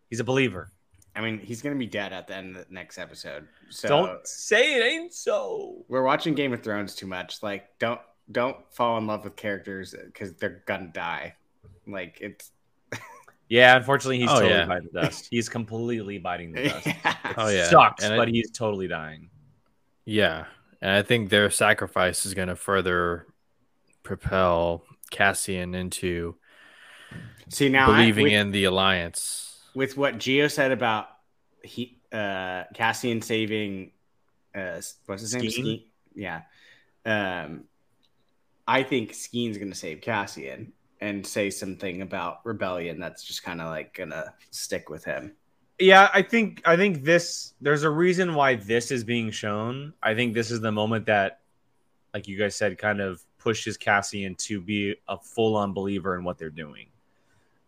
[0.08, 0.70] He's a believer.
[1.14, 3.48] I mean, he's gonna be dead at the end of the next episode.
[3.68, 5.84] So don't say it ain't so.
[5.88, 7.42] We're watching Game of Thrones too much.
[7.42, 11.34] Like, don't don't fall in love with characters because they're gonna die.
[11.86, 12.52] Like it's.
[13.48, 14.66] yeah, unfortunately, he's oh, totally yeah.
[14.66, 15.28] biting the dust.
[15.28, 16.86] He's completely biting the dust.
[16.86, 17.14] yeah.
[17.36, 19.28] Oh yeah, sucks, and but it, he's totally dying.
[20.04, 20.46] Yeah,
[20.80, 23.26] and I think their sacrifice is going to further
[24.02, 26.36] propel Cassian into
[27.48, 29.60] see now believing I, with, in the alliance.
[29.74, 31.08] With what Gio said about
[31.62, 33.92] he uh Cassian saving
[34.54, 35.42] uh what's his Skeen?
[35.42, 35.50] name?
[35.50, 35.84] Skeen?
[36.14, 36.42] Yeah.
[37.04, 37.64] Um
[38.66, 43.68] I think Skeen's gonna save Cassian and say something about rebellion that's just kind of
[43.68, 45.32] like gonna stick with him.
[45.78, 49.94] Yeah, I think I think this there's a reason why this is being shown.
[50.02, 51.40] I think this is the moment that,
[52.12, 56.24] like you guys said, kind of pushes Cassian to be a full on believer in
[56.24, 56.88] what they're doing,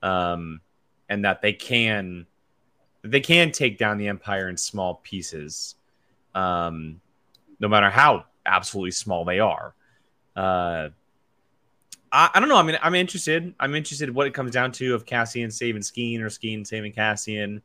[0.03, 0.61] um,
[1.09, 2.27] and that they can
[3.03, 5.75] they can take down the empire in small pieces,
[6.35, 7.01] um,
[7.59, 9.75] no matter how absolutely small they are.
[10.37, 10.91] Uh,
[12.13, 12.57] I, I don't know.
[12.57, 13.55] I mean, I'm interested.
[13.59, 17.63] I'm interested what it comes down to of Cassian saving Skeen or Skeen saving Cassian.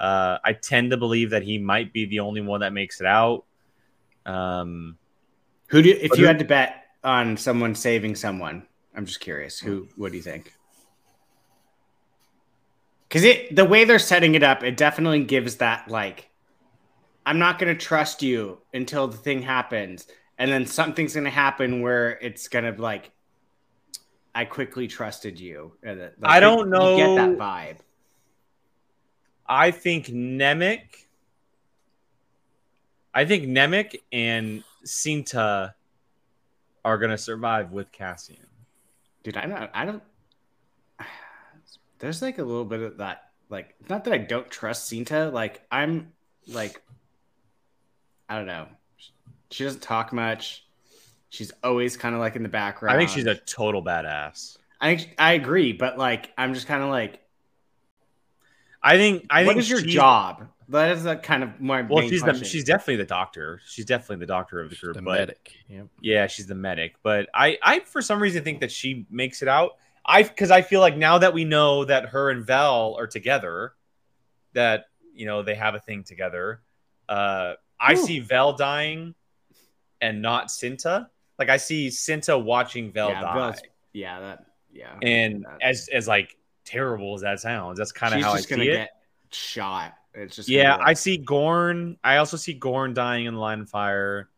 [0.00, 3.06] Uh, I tend to believe that he might be the only one that makes it
[3.06, 3.44] out.
[4.26, 4.98] Um,
[5.68, 8.66] who do if you who, had to bet on someone saving someone?
[8.94, 9.58] I'm just curious.
[9.60, 9.88] Who?
[9.96, 10.52] What do you think?
[13.12, 16.30] Because it the way they're setting it up, it definitely gives that like,
[17.26, 20.06] I'm not going to trust you until the thing happens,
[20.38, 23.10] and then something's going to happen where it's going to like,
[24.34, 25.72] I quickly trusted you.
[25.86, 26.96] Uh, like, I don't know.
[26.96, 27.76] get that vibe.
[29.46, 30.80] I think Nemik.
[33.12, 35.74] I think Nemik and Cinta
[36.82, 38.46] are gonna survive with Cassian.
[39.22, 39.70] Dude, I don't.
[39.74, 40.02] I don't.
[42.02, 43.30] There's like a little bit of that.
[43.48, 45.32] Like, not that I don't trust Cinta.
[45.32, 46.12] Like, I'm
[46.48, 46.82] like,
[48.28, 48.66] I don't know.
[49.52, 50.66] She doesn't talk much.
[51.28, 52.96] She's always kind of like in the background.
[52.96, 54.58] I think she's a total badass.
[54.80, 57.20] I I agree, but like, I'm just kind of like,
[58.82, 59.26] I think.
[59.30, 59.56] I what think.
[59.58, 60.48] What is your job?
[60.70, 61.82] That is a kind of my.
[61.82, 62.42] Well, she's question.
[62.42, 63.60] the she's definitely the doctor.
[63.64, 64.96] She's definitely the doctor of the group.
[64.96, 65.52] The but, medic.
[65.68, 65.86] Yep.
[66.00, 66.96] Yeah, she's the medic.
[67.04, 69.76] But I, I for some reason think that she makes it out.
[70.04, 73.74] I because I feel like now that we know that her and Vel are together,
[74.52, 76.62] that you know they have a thing together.
[77.08, 77.96] Uh, I Ooh.
[77.96, 79.14] see Vel dying,
[80.00, 81.08] and not Cinta.
[81.38, 83.34] Like I see Cinta watching Vel yeah, die.
[83.34, 83.60] Vel's,
[83.92, 84.46] yeah, that.
[84.72, 84.98] Yeah.
[85.02, 85.58] And that.
[85.62, 88.74] as as like terrible as that sounds, that's kind of how I see it.
[88.74, 88.90] Get
[89.30, 89.94] shot.
[90.14, 90.76] It's just yeah.
[90.80, 91.96] I see Gorn.
[92.02, 94.28] I also see Gorn dying in the line of fire.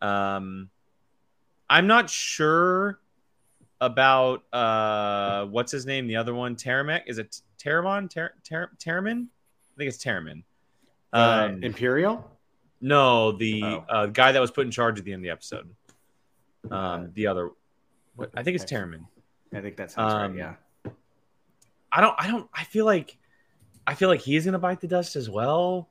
[0.00, 0.70] Um,
[1.68, 3.00] I'm not sure
[3.80, 6.06] about uh what's his name.
[6.06, 7.02] The other one, Taramek.
[7.06, 8.10] Is it Taramon?
[8.10, 8.70] Ter- Ter-?
[8.72, 10.42] I think it's Taramin.
[11.12, 12.30] Um, uh, Imperial.
[12.80, 13.84] No, the oh.
[13.88, 15.68] uh, guy that was put in charge at the end of the episode.
[16.70, 17.50] Um, uh, the other,
[18.16, 19.06] what, I think it's Taramin.
[19.52, 20.38] I think that sounds um, right.
[20.38, 20.92] Yeah.
[21.92, 22.14] I don't.
[22.18, 22.48] I don't.
[22.54, 23.16] I feel like.
[23.86, 25.88] I feel like he's gonna bite the dust as well.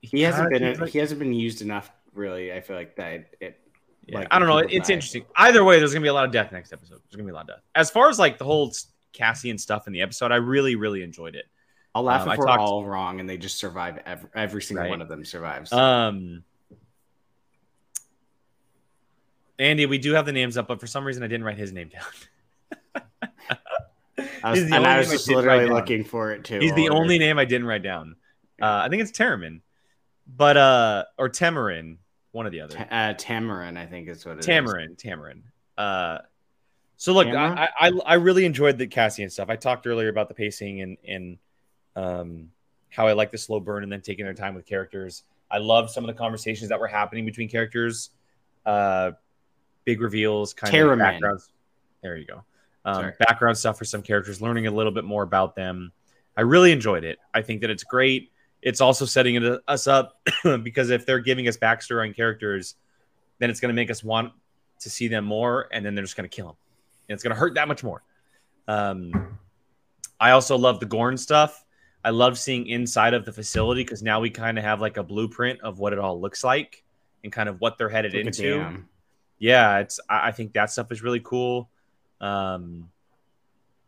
[0.00, 0.78] He, he hasn't been.
[0.80, 1.92] Like, he hasn't been used enough.
[2.14, 3.34] Really, I feel like that.
[3.40, 3.60] It.
[4.06, 4.58] Yeah, like I don't know.
[4.58, 5.24] It's interesting.
[5.36, 7.00] Either way, there's gonna be a lot of death next episode.
[7.04, 7.62] There's gonna be a lot of death.
[7.74, 8.72] As far as like the whole
[9.12, 11.46] Cassian stuff in the episode, I really, really enjoyed it.
[11.94, 14.00] I'll laugh um, if we're talked, all wrong and they just survive.
[14.06, 14.90] Every, every single right?
[14.90, 15.72] one of them survives.
[15.72, 16.44] Um.
[19.58, 21.72] Andy, we do have the names up, but for some reason I didn't write his
[21.72, 23.02] name down.
[24.44, 26.58] I was, and I was just literally looking for it too.
[26.58, 28.16] He's the only name I didn't write down.
[28.60, 29.60] Uh, I think it's Taramin,
[30.26, 31.98] but uh, or Tamarin,
[32.32, 32.78] one or the other.
[32.78, 34.96] Uh, Tamarin, I think is what it Tamarin, is.
[34.96, 35.42] Tamarin.
[35.78, 36.18] Uh,
[36.96, 39.48] so look, I, I I really enjoyed the Cassian stuff.
[39.48, 41.38] I talked earlier about the pacing and and
[41.96, 42.50] um
[42.90, 45.24] how I like the slow burn and then taking their time with characters.
[45.50, 48.10] I love some of the conversations that were happening between characters.
[48.64, 49.12] Uh,
[49.84, 51.50] big reveals, kind of backgrounds.
[52.02, 52.44] There you go
[52.84, 55.92] um, background stuff for some characters, learning a little bit more about them.
[56.36, 57.18] I really enjoyed it.
[57.32, 58.32] I think that it's great.
[58.62, 60.20] It's also setting it, us up
[60.62, 62.76] because if they're giving us backstory on characters,
[63.38, 64.32] then it's going to make us want
[64.80, 66.56] to see them more, and then they're just going to kill them,
[67.08, 68.02] and it's going to hurt that much more.
[68.68, 69.38] Um,
[70.20, 71.64] I also love the Gorn stuff.
[72.04, 75.02] I love seeing inside of the facility because now we kind of have like a
[75.02, 76.84] blueprint of what it all looks like
[77.22, 78.84] and kind of what they're headed Look into.
[79.38, 79.98] Yeah, it's.
[80.08, 81.68] I think that stuff is really cool.
[82.20, 82.90] Um,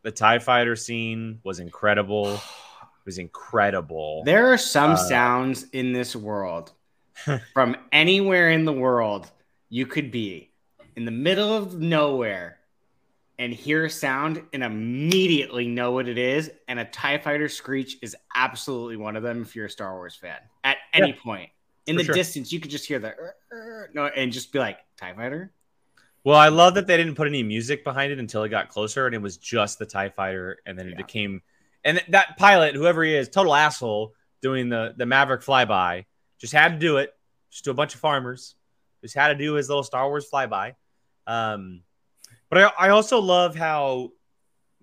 [0.02, 2.40] the Tie Fighter scene was incredible.
[3.04, 4.22] It was incredible.
[4.24, 6.72] There are some uh, sounds in this world
[7.52, 9.30] from anywhere in the world
[9.68, 10.50] you could be
[10.96, 12.58] in the middle of nowhere
[13.38, 16.50] and hear a sound and immediately know what it is.
[16.68, 20.14] And a TIE fighter screech is absolutely one of them if you're a Star Wars
[20.14, 20.38] fan.
[20.62, 21.50] At any yeah, point
[21.86, 22.14] in the sure.
[22.14, 23.14] distance, you could just hear the
[23.92, 25.52] no and just be like, TIE fighter.
[26.22, 29.04] Well, I love that they didn't put any music behind it until it got closer
[29.04, 30.58] and it was just the TIE fighter.
[30.64, 30.96] And then it yeah.
[30.96, 31.42] became,
[31.84, 36.04] and that pilot, whoever he is, total asshole doing the, the Maverick flyby,
[36.38, 37.14] just had to do it.
[37.50, 38.56] Just to a bunch of farmers.
[39.00, 40.74] Just had to do his little Star Wars flyby.
[41.26, 41.82] Um,
[42.48, 44.10] but I, I also love how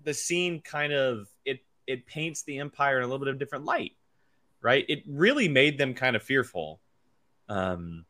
[0.04, 3.66] the scene kind of it it paints the empire in a little bit of different
[3.66, 3.94] light,
[4.62, 4.86] right?
[4.88, 6.80] It really made them kind of fearful.
[7.50, 8.06] Um,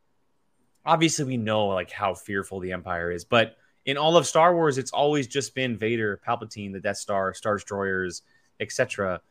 [0.86, 4.78] obviously we know like how fearful the empire is, but in all of Star Wars,
[4.78, 8.22] it's always just been Vader, Palpatine, the Death Star, Star Destroyers,
[8.62, 9.22] etc.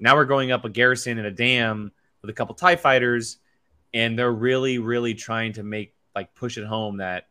[0.00, 3.38] Now we're going up a garrison and a dam with a couple Tie fighters,
[3.94, 7.28] and they're really, really trying to make like push it home that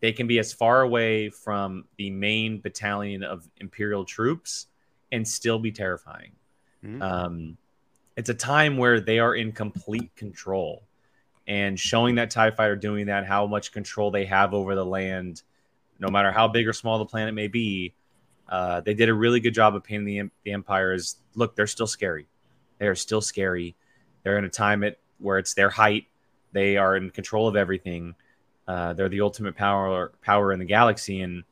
[0.00, 4.66] they can be as far away from the main battalion of Imperial troops
[5.12, 6.32] and still be terrifying.
[6.84, 7.02] Mm-hmm.
[7.02, 7.58] Um,
[8.16, 10.82] it's a time where they are in complete control
[11.46, 15.42] and showing that TIE fighter doing that, how much control they have over the land,
[15.98, 17.94] no matter how big or small the planet may be.
[18.50, 21.68] Uh, they did a really good job of painting the, the Empire as look, they're
[21.68, 22.26] still scary.
[22.78, 23.76] They are still scary.
[24.24, 26.06] They're in a time at, where it's their height.
[26.52, 28.16] They are in control of everything.
[28.66, 31.44] Uh, they're the ultimate power power in the galaxy, and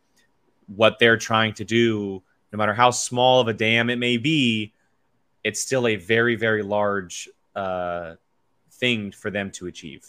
[0.67, 4.73] what they're trying to do, no matter how small of a dam it may be,
[5.45, 8.15] it's still a very very large uh,
[8.73, 10.07] thing for them to achieve.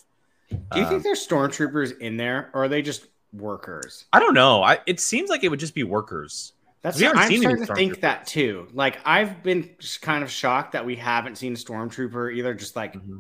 [0.50, 4.06] Do you um, think there's stormtroopers in there, or are they just workers?
[4.12, 4.64] I don't know.
[4.64, 6.54] I, it seems like it would just be workers.
[6.82, 8.68] That's we I'm starting to think that too.
[8.74, 12.94] Like I've been just kind of shocked that we haven't seen stormtrooper either, just like
[12.94, 13.20] mm-hmm.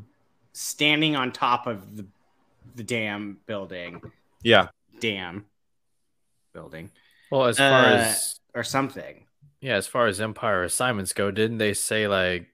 [0.53, 2.05] standing on top of the
[2.75, 4.01] the dam building.
[4.41, 4.67] Yeah.
[4.99, 5.45] Dam
[6.53, 6.91] building.
[7.31, 9.25] Well, as far uh, as or something.
[9.61, 12.47] Yeah, as far as Empire assignments go, didn't they say like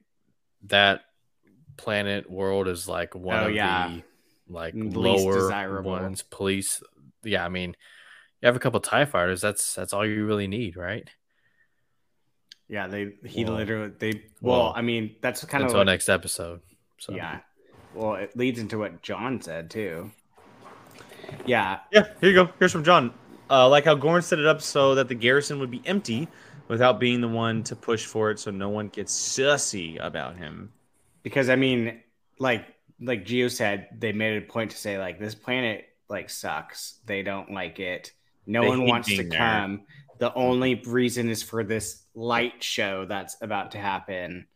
[0.64, 1.02] that
[1.76, 3.88] planet world is like one oh, of yeah.
[3.88, 4.02] the
[4.52, 5.92] like Least lower desirable.
[5.92, 6.22] ones?
[6.22, 6.82] Police.
[7.22, 7.76] Yeah, I mean,
[8.46, 9.40] you have a couple Tie fighters.
[9.40, 11.10] That's that's all you really need, right?
[12.68, 15.86] Yeah, they he well, literally they well, well, I mean that's kind of until like,
[15.86, 16.60] next episode.
[16.98, 17.40] So yeah,
[17.92, 20.12] well, it leads into what John said too.
[21.44, 21.80] Yeah.
[21.90, 22.04] Yeah.
[22.20, 22.52] Here you go.
[22.60, 23.12] Here's from John.
[23.50, 26.28] Uh, like how Gorn set it up so that the garrison would be empty
[26.68, 30.72] without being the one to push for it, so no one gets sussy about him.
[31.24, 32.00] Because I mean,
[32.38, 32.64] like
[33.00, 36.98] like Gio said, they made a point to say like this planet like sucks.
[37.06, 38.12] They don't like it.
[38.46, 39.38] No they one wants to there.
[39.38, 39.82] come.
[40.18, 44.46] The only reason is for this light show that's about to happen,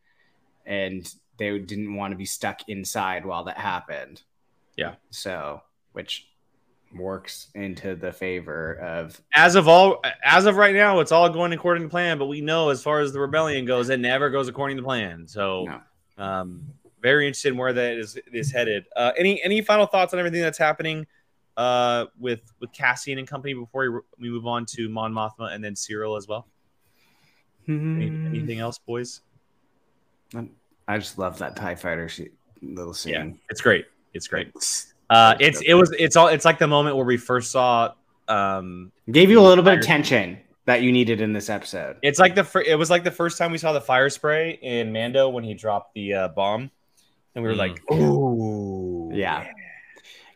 [0.65, 4.23] and they didn't want to be stuck inside while that happened.
[4.77, 4.95] Yeah.
[5.11, 6.29] So, which
[6.95, 11.53] works into the favor of as of all as of right now, it's all going
[11.53, 12.19] according to plan.
[12.19, 15.27] But we know as far as the rebellion goes, it never goes according to plan.
[15.27, 15.67] So,
[16.19, 16.25] no.
[16.25, 16.63] um,
[17.03, 18.87] very interested in where that is is headed.
[18.97, 21.07] Uh, any any final thoughts on everything that's happening
[21.61, 25.63] uh, with with Cassian and company before we, we move on to Mon Mothma and
[25.63, 26.47] then Syril as well?
[27.69, 27.97] Mm-hmm.
[28.01, 29.21] Any, anything else, boys?
[30.89, 32.09] I just love that Tie Fighter
[32.63, 33.13] little scene.
[33.13, 33.85] Yeah, it's great.
[34.15, 34.53] It's great.
[35.11, 37.93] Uh, it's it was it's all it's like the moment where we first saw.
[38.27, 41.97] Um, Gave you a little bit of tension that you needed in this episode.
[42.01, 44.93] It's like the fir- it was like the first time we saw the Firespray in
[44.93, 46.71] Mando when he dropped the uh, bomb,
[47.35, 47.59] and we were mm.
[47.59, 49.49] like, "Oh, yeah,"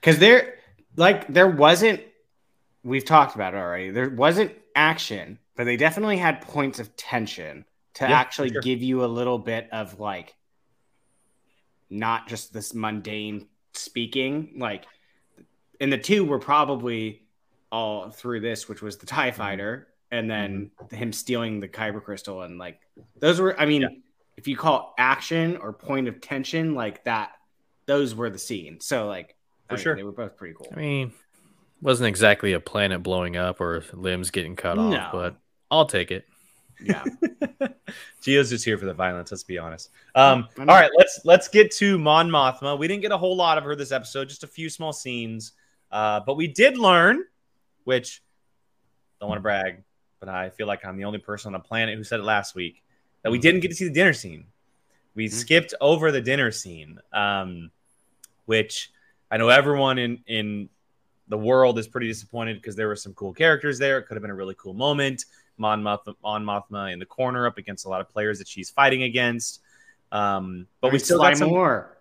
[0.01, 0.59] because there,
[0.97, 2.01] like, there wasn't.
[2.83, 3.91] We've talked about it already.
[3.91, 8.61] There wasn't action, but they definitely had points of tension to yeah, actually sure.
[8.61, 10.35] give you a little bit of like
[11.89, 14.55] not just this mundane speaking.
[14.59, 14.85] Like,
[15.81, 17.23] and the two were probably
[17.71, 19.37] all through this, which was the Tie mm-hmm.
[19.37, 20.95] Fighter, and then mm-hmm.
[20.95, 22.81] him stealing the Kyber crystal, and like
[23.19, 23.59] those were.
[23.59, 23.89] I mean, yeah.
[24.37, 27.33] if you call action or point of tension like that,
[27.87, 28.85] those were the scenes.
[28.87, 29.37] So like,
[29.69, 30.69] for I sure, they were both pretty cool.
[30.73, 31.13] I mean,
[31.81, 34.95] wasn't exactly a planet blowing up or limbs getting cut no.
[34.95, 35.37] off, but
[35.71, 36.27] I'll take it.
[36.83, 37.05] Yeah.
[38.23, 39.91] Gio's just here for the violence, let's be honest.
[40.15, 42.79] Um, all right, let's let's get to Mon Mothma.
[42.79, 45.53] We didn't get a whole lot of her this episode, just a few small scenes.
[45.91, 47.23] Uh, but we did learn,
[47.85, 48.23] which
[49.21, 49.83] don't want to brag,
[50.21, 52.55] but I feel like I'm the only person on the planet who said it last
[52.55, 52.83] week,
[53.23, 54.47] that we didn't get to see the dinner scene.
[55.15, 55.37] We mm-hmm.
[55.37, 57.71] skipped over the dinner scene, um,
[58.47, 58.91] which
[59.35, 60.69] I know everyone in in
[61.27, 63.99] the world is pretty disappointed because there were some cool characters there.
[63.99, 65.25] It could have been a really cool moment.
[65.57, 68.71] Mon Mothma, Mon Mothma in the corner up against a lot of players that she's
[68.71, 69.61] fighting against.
[70.13, 71.99] Um, but we still got some more.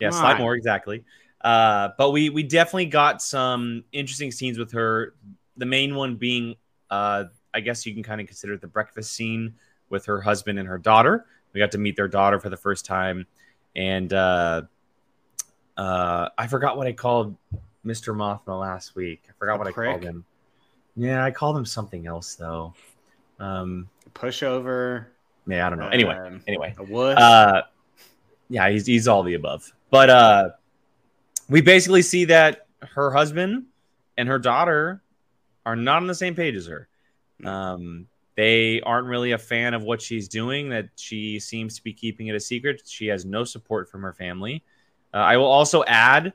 [0.00, 1.04] Yeah, Slide more exactly.
[1.42, 5.12] Uh, but we we definitely got some interesting scenes with her.
[5.58, 6.54] The main one being,
[6.88, 9.52] uh, I guess you can kind of consider it the breakfast scene
[9.90, 11.26] with her husband and her daughter.
[11.52, 13.26] We got to meet their daughter for the first time,
[13.76, 14.62] and uh,
[15.80, 17.34] uh, I forgot what I called
[17.86, 18.14] Mr.
[18.14, 19.22] Mothma last week.
[19.30, 19.88] I forgot A what prick?
[19.88, 20.24] I called him.
[20.94, 22.74] Yeah, I called him something else though.
[23.38, 25.06] Um, Pushover.
[25.46, 25.88] yeah, I don't know.
[25.88, 26.74] Anyway, um, anyway,
[27.16, 27.62] uh,
[28.50, 29.72] yeah, he's he's all the above.
[29.90, 30.50] But uh,
[31.48, 33.64] we basically see that her husband
[34.18, 35.00] and her daughter
[35.64, 36.88] are not on the same page as her.
[37.42, 38.06] Um,
[38.36, 40.68] they aren't really a fan of what she's doing.
[40.68, 42.82] That she seems to be keeping it a secret.
[42.84, 44.62] She has no support from her family.
[45.12, 46.32] Uh, I will also add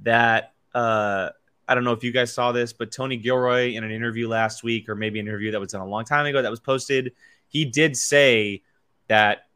[0.00, 1.30] that uh,
[1.68, 4.62] I don't know if you guys saw this, but Tony Gilroy in an interview last
[4.62, 7.12] week, or maybe an interview that was done a long time ago that was posted,
[7.48, 8.62] he did say
[9.08, 9.46] that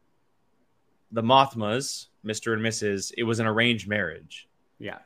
[1.11, 2.53] the Mothmas, Mr.
[2.53, 4.47] and Mrs., it was an arranged marriage.
[4.79, 4.97] yeah.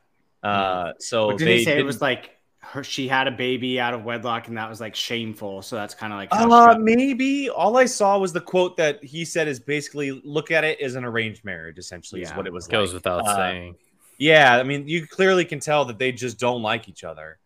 [0.41, 2.83] Uh, so But didn't they he say it didn't- was like her?
[2.83, 5.61] She had a baby out of wedlock, and that was like shameful.
[5.61, 6.29] So that's kind of like.
[6.31, 10.63] Uh, maybe all I saw was the quote that he said is basically look at
[10.63, 11.77] it as an arranged marriage.
[11.77, 12.37] Essentially, is Yeah.
[12.37, 12.67] what it was.
[12.67, 12.95] Goes like.
[12.95, 13.75] without Uh, saying.
[14.17, 17.39] Yeah, I mean, you clearly can tell that they just don't like each other,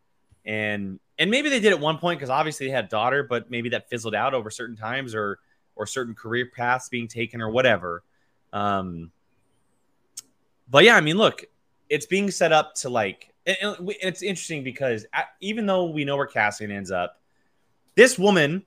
[0.46, 3.52] and and maybe they did at one point because obviously they had a daughter, but
[3.52, 5.40] maybe that fizzled out over certain times or
[5.76, 8.04] or certain career paths being taken or whatever.
[8.52, 9.12] Um,
[10.70, 11.44] but yeah, I mean, look,
[11.90, 15.06] it's being set up to like, and, and it's interesting because
[15.42, 17.20] even though we know where Cassian ends up,
[17.96, 18.64] this woman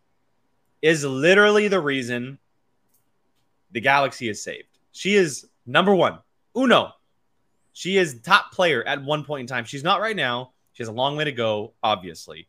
[0.82, 2.38] is literally the reason
[3.72, 4.78] the galaxy is saved.
[4.92, 6.18] She is number one,
[6.56, 6.92] uno.
[7.72, 9.64] She is top player at one point in time.
[9.64, 10.52] She's not right now.
[10.72, 12.48] She has a long way to go, obviously.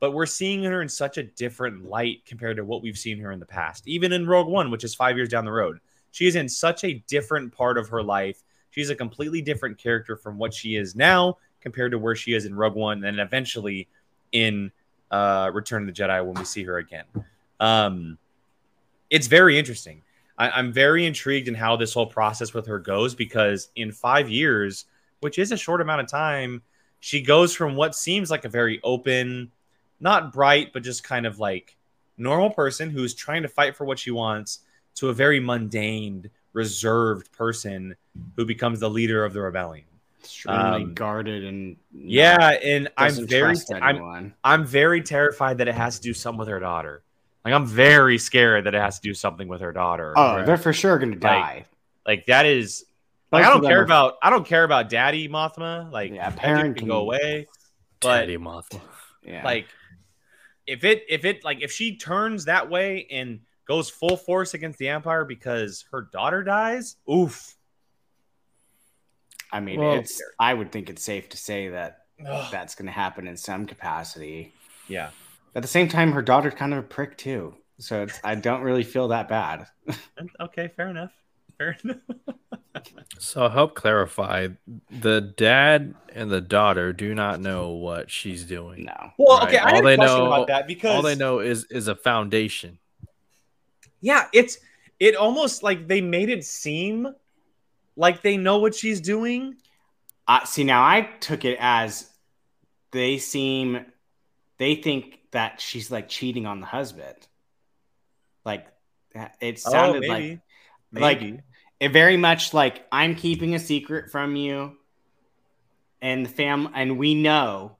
[0.00, 3.32] But we're seeing her in such a different light compared to what we've seen her
[3.32, 3.86] in the past.
[3.86, 5.78] Even in Rogue One, which is five years down the road,
[6.10, 8.42] she is in such a different part of her life.
[8.70, 12.44] She's a completely different character from what she is now compared to where she is
[12.44, 13.88] in Rogue One, and eventually
[14.32, 14.70] in
[15.10, 17.04] uh, Return of the Jedi when we see her again.
[17.58, 18.18] Um,
[19.10, 20.02] it's very interesting.
[20.38, 24.28] I, I'm very intrigued in how this whole process with her goes because in five
[24.28, 24.86] years,
[25.20, 26.62] which is a short amount of time,
[27.00, 29.50] she goes from what seems like a very open,
[30.00, 31.76] not bright, but just kind of like
[32.16, 34.60] normal person who's trying to fight for what she wants
[34.96, 37.96] to a very mundane, reserved person
[38.36, 39.84] who becomes the leader of the rebellion.
[40.24, 44.34] Extremely um, guarded and Yeah, and I'm very I'm.
[44.44, 47.02] I'm very terrified that it has to do something with her daughter.
[47.44, 50.12] Like I'm very scared that it has to do something with her daughter.
[50.16, 51.64] Oh, they're for sure gonna die.
[52.06, 52.84] like that is
[53.32, 55.90] like Both I don't care are- about I don't care about Daddy Mothma.
[55.90, 57.48] Like Yeah, parent can go away.
[58.00, 58.80] But Teddy Mothma.
[59.22, 59.66] Yeah, like
[60.66, 64.78] if it if it like if she turns that way and goes full force against
[64.78, 67.54] the Empire because her daughter dies, oof.
[69.52, 70.20] I mean, Well- it's.
[70.38, 72.48] I would think it's safe to say that Ugh.
[72.52, 74.52] that's gonna happen in some capacity.
[74.88, 75.10] Yeah.
[75.54, 78.62] At the same time, her daughter's kind of a prick too, so it's, I don't
[78.62, 79.66] really feel that bad.
[80.40, 81.12] Okay, fair enough.
[81.58, 81.98] Fair enough.
[83.18, 84.48] So help clarify.
[84.90, 88.84] The dad and the daughter do not know what she's doing.
[88.84, 89.48] No, Well, Right.
[89.48, 91.88] okay, I All had they question know- about that because All they know is is
[91.88, 92.78] a foundation.
[94.00, 94.58] Yeah, it's
[95.00, 97.08] it almost like they made it seem
[98.00, 99.56] like they know what she's doing.
[100.26, 102.08] Uh, see, now I took it as
[102.92, 103.84] they seem,
[104.56, 107.16] they think that she's like cheating on the husband.
[108.44, 108.66] Like
[109.40, 110.40] it sounded like
[110.92, 111.40] like- Maybe.
[111.78, 114.76] it very much like I'm keeping a secret from you,
[116.00, 117.76] and the fam, and we know,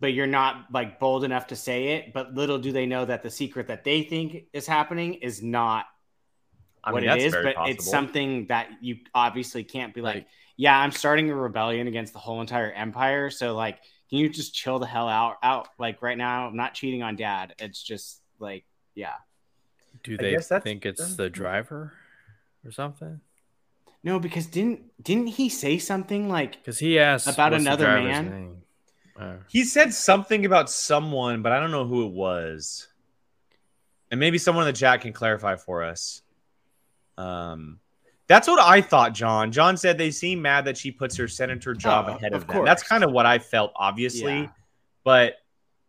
[0.00, 2.12] but you're not like bold enough to say it.
[2.12, 5.86] But little do they know that the secret that they think is happening is not
[6.86, 7.74] I what mean, it that's is, very but possible.
[7.74, 10.26] it's something that you obviously can't be like, Like-
[10.56, 13.28] yeah, I'm starting a rebellion against the whole entire empire.
[13.28, 13.78] So like,
[14.08, 15.36] can you just chill the hell out?
[15.42, 17.54] Out like right now, I'm not cheating on dad.
[17.58, 18.64] It's just like,
[18.94, 19.14] yeah,
[20.02, 21.92] Do they think it's the driver
[22.64, 23.20] or something?
[24.02, 28.62] no, because didn't didn't he say something like Because he asked About another man?
[29.18, 32.88] Uh, He said something about someone, but I don't know who it was.
[34.10, 36.22] And maybe someone in the chat can clarify for us.
[37.18, 37.80] Um,
[38.28, 39.52] that's what I thought, John.
[39.52, 42.48] John said they seem mad that she puts her senator job Oh, ahead of, of
[42.48, 42.64] them.
[42.64, 44.40] That's kind of what I felt, obviously.
[44.40, 44.48] Yeah.
[45.04, 45.34] But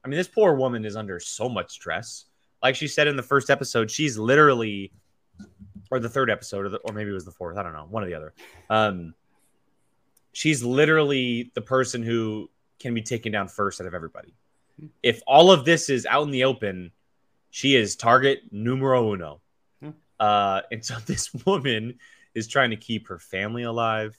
[0.05, 2.25] I mean, this poor woman is under so much stress.
[2.61, 4.91] Like she said in the first episode, she's literally,
[5.89, 7.57] or the third episode, or, the, or maybe it was the fourth.
[7.57, 8.33] I don't know, one or the other.
[8.69, 9.15] Um,
[10.31, 12.49] she's literally the person who
[12.79, 14.35] can be taken down first out of everybody.
[15.01, 16.91] If all of this is out in the open,
[17.49, 19.41] she is target numero uno.
[20.19, 21.99] Uh, and so this woman
[22.33, 24.17] is trying to keep her family alive,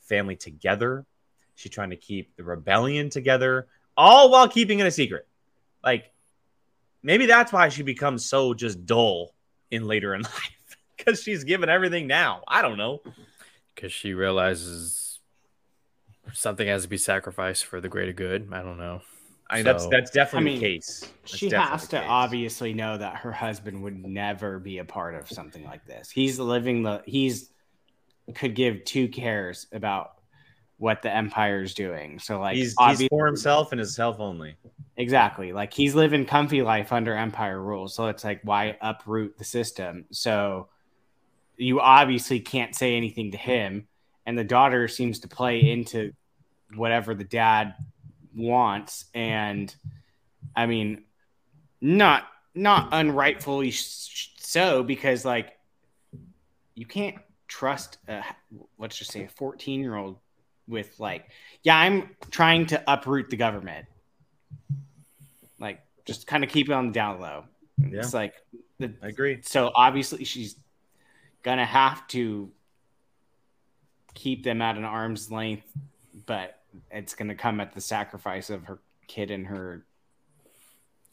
[0.00, 1.06] family together,
[1.54, 5.26] She's trying to keep the rebellion together, all while keeping it a secret.
[5.82, 6.12] Like
[7.02, 9.34] maybe that's why she becomes so just dull
[9.70, 12.42] in later in life because she's given everything now.
[12.48, 13.02] I don't know.
[13.74, 15.20] Because she realizes
[16.32, 18.48] something has to be sacrificed for the greater good.
[18.52, 19.02] I don't know.
[19.50, 21.00] I mean, so, that's that's definitely I mean, the case.
[21.22, 25.30] That's she has to obviously know that her husband would never be a part of
[25.30, 26.10] something like this.
[26.10, 27.50] He's living the he's
[28.34, 30.12] could give two cares about
[30.78, 32.18] what the empire's doing.
[32.18, 34.56] So like he's, he's for himself and his himself only.
[34.96, 35.52] Exactly.
[35.52, 37.94] Like he's living comfy life under empire rules.
[37.94, 40.06] So it's like why uproot the system?
[40.10, 40.68] So
[41.56, 43.86] you obviously can't say anything to him
[44.26, 46.12] and the daughter seems to play into
[46.74, 47.74] whatever the dad
[48.34, 49.74] wants and
[50.56, 51.04] i mean
[51.80, 55.52] not not unrightfully so because like
[56.74, 57.16] you can't
[57.48, 58.22] trust a,
[58.78, 60.18] let's just say a 14 year old
[60.66, 61.26] with like
[61.62, 63.86] yeah i'm trying to uproot the government.
[65.58, 67.44] Like just kind of keep it on the down low.
[67.78, 68.00] Yeah.
[68.00, 68.34] it's like
[68.78, 69.40] the, i agree.
[69.42, 70.56] so obviously she's
[71.42, 72.50] gonna have to
[74.14, 75.66] keep them at an arm's length
[76.26, 76.58] but
[76.90, 79.84] it's going to come at the sacrifice of her kid and her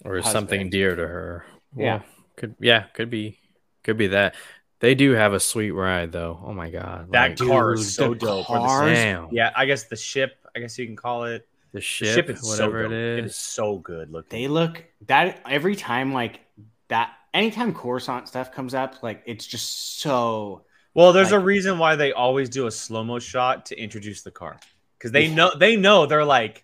[0.04, 0.32] or husband.
[0.32, 1.46] something dear to her.
[1.74, 2.02] Well, yeah,
[2.36, 3.38] could yeah, could be,
[3.84, 4.36] could be that.
[4.80, 6.40] They do have a sweet ride though.
[6.44, 8.48] Oh my god, that like, car is so dope.
[8.48, 8.98] Cars,
[9.32, 10.38] yeah, I guess the ship.
[10.56, 12.08] I guess you can call it the ship.
[12.08, 13.20] The ship is whatever so it is.
[13.20, 14.42] It is so good looking.
[14.42, 16.42] They look that every time like
[16.88, 17.14] that.
[17.34, 20.64] Anytime Coruscant stuff comes up, like it's just so.
[20.94, 24.22] Well, there's like, a reason why they always do a slow mo shot to introduce
[24.24, 24.60] the car
[25.02, 26.64] because they know they know they're like,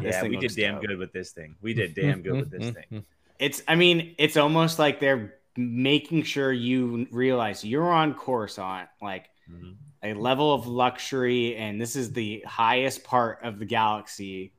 [0.00, 0.86] yeah, we did damn dope.
[0.86, 1.56] good with this thing.
[1.60, 3.04] We did damn good with this thing.
[3.38, 9.26] It's, I mean, it's almost like they're making sure you realize you're on Coruscant like
[9.46, 9.72] mm-hmm.
[10.02, 14.54] a level of luxury, and this is the highest part of the galaxy,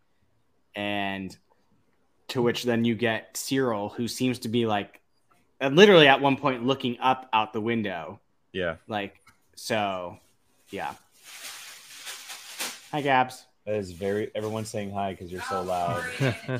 [0.76, 1.36] and
[2.28, 5.02] to which then you get Syril, who seems to be like
[5.60, 8.20] uh, literally at one point looking up out the window.
[8.52, 8.76] Yeah.
[8.88, 9.20] Like,
[9.56, 10.20] so,
[10.70, 10.94] yeah.
[12.92, 13.46] Hi, Gabs.
[13.66, 14.32] That is very.
[14.34, 16.06] Everyone's saying hi because you're so loud.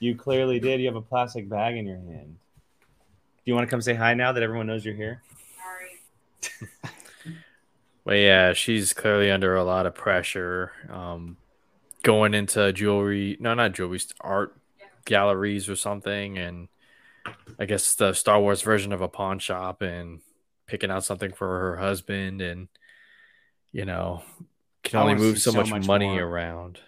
[0.00, 0.80] you clearly did.
[0.80, 2.36] You have a plastic bag in your hand.
[2.86, 5.22] Do you want to come say hi now that everyone knows you're here?
[6.42, 6.68] Sorry.
[8.04, 10.72] well, yeah, she's clearly under a lot of pressure.
[10.90, 11.38] Um,
[12.02, 14.54] going into jewelry, no, not jewelry, art
[15.06, 16.68] galleries or something, and
[17.58, 20.20] I guess the Star Wars version of a pawn shop, and
[20.66, 22.68] picking out something for her husband, and
[23.72, 24.22] you know,
[24.82, 26.22] can only move so, so, much, much money more.
[26.22, 26.78] around.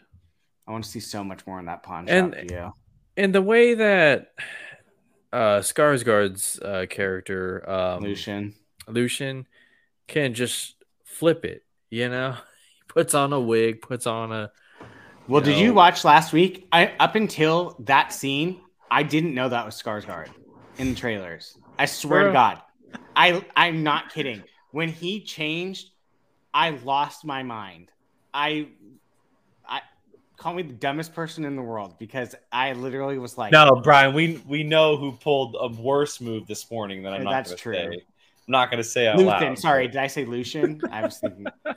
[0.67, 2.51] I want to see so much more in that pawn and.
[2.51, 2.71] Yeah,
[3.17, 4.33] and the way that
[5.33, 8.55] uh Skarsgård's uh, character um, Lucien
[8.87, 9.47] Lucien
[10.07, 11.65] can just flip it.
[11.91, 12.33] You know,
[12.75, 14.51] he puts on a wig, puts on a.
[15.27, 16.69] Well, did know, you watch last week?
[16.71, 18.61] I up until that scene,
[18.91, 20.29] I didn't know that was Skarsgård
[20.79, 21.57] in the trailers.
[21.79, 22.63] I swear to God,
[23.17, 24.43] I I'm not kidding.
[24.71, 25.91] When he changed
[26.55, 27.91] I lost my mind.
[28.33, 28.69] I,
[29.69, 29.81] I
[30.37, 34.15] call me the dumbest person in the world because I literally was like, "No, Brian,
[34.15, 37.75] we we know who pulled a worse move this morning than I'm not That's true.
[37.75, 38.05] Say.
[38.47, 39.59] I'm not going to say out Luthen, loud.
[39.59, 40.81] Sorry, did I say Lucian?
[40.91, 41.47] I was thinking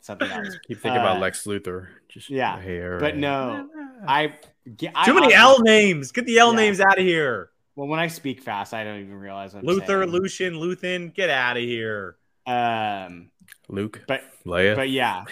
[0.00, 0.58] something else.
[0.66, 1.88] Keep thinking uh, about Lex Luthor.
[2.08, 2.98] Just yeah, hair.
[2.98, 3.68] But no,
[4.08, 4.34] I,
[4.94, 6.10] I too many L names.
[6.10, 6.56] Get the L yeah.
[6.56, 7.50] names out of here.
[7.76, 10.10] Well, when I speak fast, I don't even realize what Luther, saying.
[10.10, 12.16] Lucian, Luthen, get out of here.
[12.46, 13.30] Um,
[13.68, 14.76] Luke, but Leia.
[14.76, 15.24] But yeah,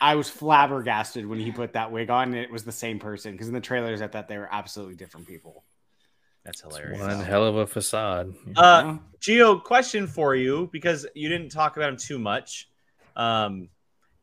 [0.00, 3.32] I was flabbergasted when he put that wig on, and it was the same person.
[3.32, 5.64] Because in the trailers, I thought they were absolutely different people.
[6.44, 6.98] That's hilarious.
[6.98, 8.34] It's one hell of a facade.
[8.56, 12.70] Uh, Gio, question for you because you didn't talk about him too much.
[13.16, 13.68] Um,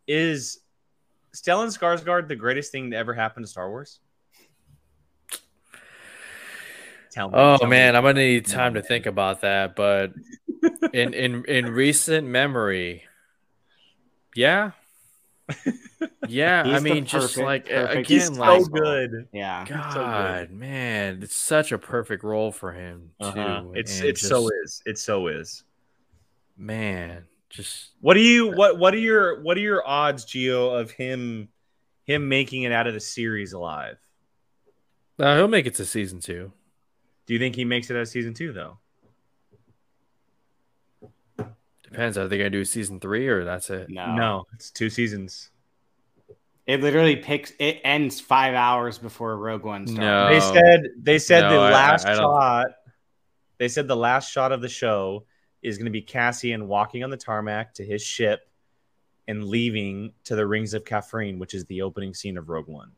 [0.07, 0.59] is
[1.35, 3.99] Stellan Skarsgård the greatest thing to ever happen to Star Wars?
[7.15, 7.97] Tell me, oh tell man, me.
[7.97, 9.73] I'm gonna need time to think about that.
[9.73, 10.11] But
[10.91, 13.03] in in in recent memory,
[14.35, 14.71] yeah,
[16.27, 16.63] yeah.
[16.65, 17.91] I mean, just like perfect.
[17.93, 19.29] again, He's like so good.
[19.31, 20.51] Yeah, God, so good.
[20.51, 23.27] man, it's such a perfect role for him too.
[23.27, 23.63] Uh-huh.
[23.75, 24.81] It's it so is.
[24.85, 25.63] It so is.
[26.57, 30.91] Man, just what do you what what are your what are your odds, Gio, of
[30.91, 31.47] him
[32.03, 33.95] him making it out of the series alive?
[35.17, 36.51] Uh, he'll make it to season two.
[37.25, 38.77] Do you think he makes it out of season two though?
[41.83, 42.17] Depends.
[42.17, 43.89] Are they going to do season three or that's it?
[43.89, 45.49] No, no, it's two seasons.
[46.67, 47.53] It literally picks.
[47.59, 49.99] It ends five hours before Rogue One starts.
[49.99, 52.67] No, they said they said no, the last I, I shot.
[53.57, 55.25] They said the last shot of the show
[55.61, 58.49] is going to be Cassian walking on the tarmac to his ship,
[59.27, 62.91] and leaving to the Rings of Kafrene, which is the opening scene of Rogue One.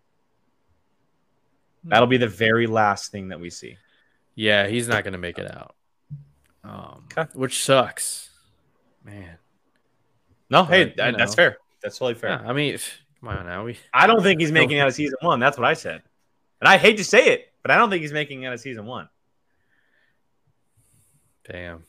[1.84, 3.78] That'll be the very last thing that we see.
[4.40, 5.76] Yeah, he's not going to make it out,
[6.64, 7.28] um, Okay.
[7.34, 8.30] which sucks,
[9.04, 9.38] man.
[10.52, 11.58] No, But, hey, that, that's fair.
[11.82, 12.30] That's totally fair.
[12.30, 12.78] Yeah, I mean,
[13.20, 13.66] come on now.
[13.66, 15.40] We I don't think he's making out of season one.
[15.40, 16.04] That's what I said.
[16.62, 18.86] And I hate to say it, but I don't think he's making out of season
[18.86, 19.10] one.
[21.50, 21.84] damn.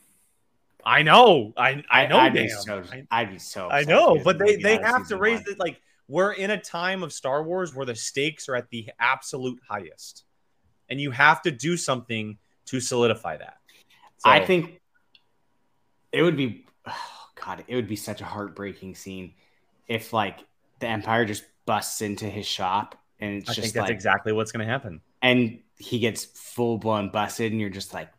[0.85, 1.53] I know.
[1.57, 2.17] I I know.
[2.17, 2.45] I'd damn.
[2.45, 2.81] be so.
[2.91, 3.69] I, I'd be so.
[3.69, 5.59] I know, but they they have to raise it.
[5.59, 9.59] Like we're in a time of Star Wars where the stakes are at the absolute
[9.67, 10.23] highest,
[10.89, 13.57] and you have to do something to solidify that.
[14.25, 14.79] I think
[16.11, 16.65] it would be.
[16.85, 16.93] Oh
[17.43, 19.33] God, it would be such a heartbreaking scene
[19.87, 20.39] if like
[20.79, 24.31] the Empire just busts into his shop and it's I just think that's like, exactly
[24.33, 25.01] what's going to happen.
[25.21, 28.09] and he gets full blown busted, and you're just like,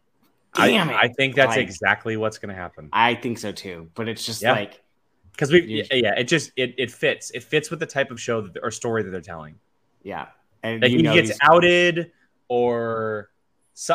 [0.54, 0.96] I, damn it.
[0.96, 2.88] I think that's Like- exactly what's going to happen.
[2.92, 4.52] I think so too, but it's just Yeah.
[4.52, 4.80] like
[5.32, 7.30] Because we, yeah, it just it it fits.
[7.32, 9.56] It fits with the type of show that, or story that they're telling.
[10.02, 10.28] yeah,
[10.62, 12.12] and Like he gets outed,
[12.50, 13.30] or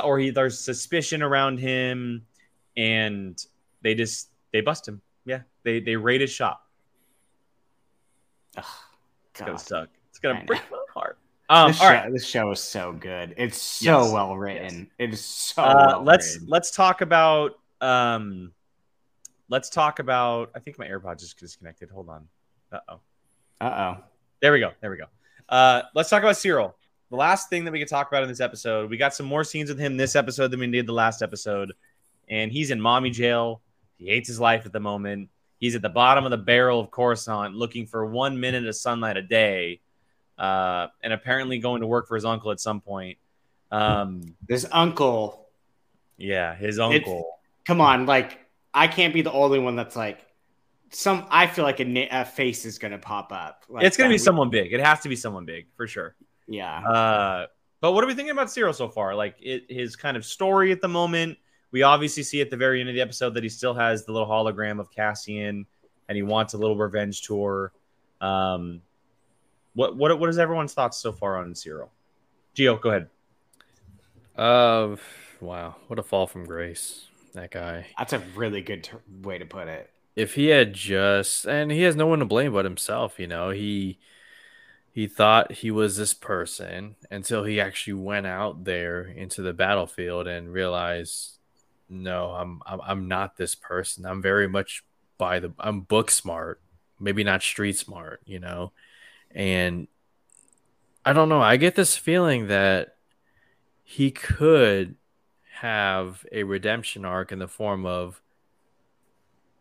[0.03, 2.25] or he there's suspicion around him,
[2.75, 3.37] and
[3.83, 5.01] they just they bust him.
[5.25, 6.65] Yeah, they they raid his shop.
[8.57, 8.63] Ugh,
[9.31, 9.89] It's gonna suck.
[10.09, 11.17] It's gonna break my heart.
[11.49, 12.11] Um, this, all show, right.
[12.11, 13.35] this show is so good.
[13.37, 14.11] It's so Yes.
[14.13, 14.89] well written.
[14.97, 16.47] It is so Uh, well let's written.
[16.49, 18.51] let's talk about um,
[19.49, 20.51] let's talk about.
[20.55, 21.89] I think my AirPod just disconnected.
[21.91, 22.27] Hold on.
[22.71, 22.99] Uh oh.
[23.61, 24.03] Uh oh.
[24.41, 24.71] There we go.
[24.81, 25.05] There we go.
[25.49, 26.73] Uh, let's talk about Syril.
[27.09, 29.43] The last thing that we could talk about in this episode, we got some more
[29.43, 31.71] scenes with him this episode than we did the last episode,
[32.27, 33.61] and he's in mommy jail.
[33.97, 35.29] He hates his life at the moment.
[35.59, 39.17] He's at the bottom of the barrel of Coruscant, looking for one minute of sunlight
[39.17, 39.79] a day,
[40.37, 43.17] uh, and apparently going to work for his uncle at some point.
[43.71, 45.47] Um, This uncle,
[46.17, 47.39] yeah, his uncle.
[47.65, 48.39] come on, like
[48.73, 50.25] I can't be the only one that's like
[50.89, 51.25] some.
[51.29, 53.63] I feel like a, a face is gonna pop up.
[53.69, 54.73] Like, it's gonna be we- someone big.
[54.73, 56.15] It has to be someone big for sure.
[56.47, 56.79] Yeah.
[56.79, 57.47] Uh,
[57.81, 59.15] but what are we thinking about Syril so far?
[59.15, 61.37] Like it, his kind of story at the moment.
[61.71, 64.11] We obviously see at the very end of the episode that he still has the
[64.13, 65.65] little hologram of Cassian,
[66.07, 67.73] and he wants a little revenge tour.
[68.21, 68.81] Um,
[69.73, 71.89] what what what is everyone's thoughts so far on Syril?
[72.55, 73.09] Gio, go ahead.
[74.37, 74.95] Uh,
[75.41, 77.07] wow, what a fall from grace.
[77.33, 77.87] That guy.
[77.97, 79.91] That's a really good ter- way to put it.
[80.15, 83.49] if he had just and he has no one to blame but himself you know
[83.49, 83.99] he
[84.95, 90.25] he thought he was this person until he actually went out there into the battlefield
[90.25, 91.37] and realized
[91.89, 94.05] no i'm i'm, I'm not this person.
[94.05, 94.83] I'm very much
[95.17, 96.61] by the i'm book smart
[96.99, 98.71] maybe not street smart you know?
[99.31, 99.87] And
[101.03, 102.95] i don't know i get this feeling that
[103.83, 104.95] he could
[105.59, 108.21] have a redemption arc in the form of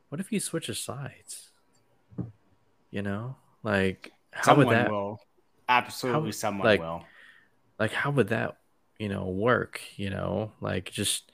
[0.08, 1.50] what if he switches sides?
[2.90, 5.20] You know, like how someone would that will.
[5.68, 7.04] Absolutely, how- someone like- will.
[7.78, 8.56] like how would that
[8.98, 9.80] you know work?
[9.96, 11.30] You know, like just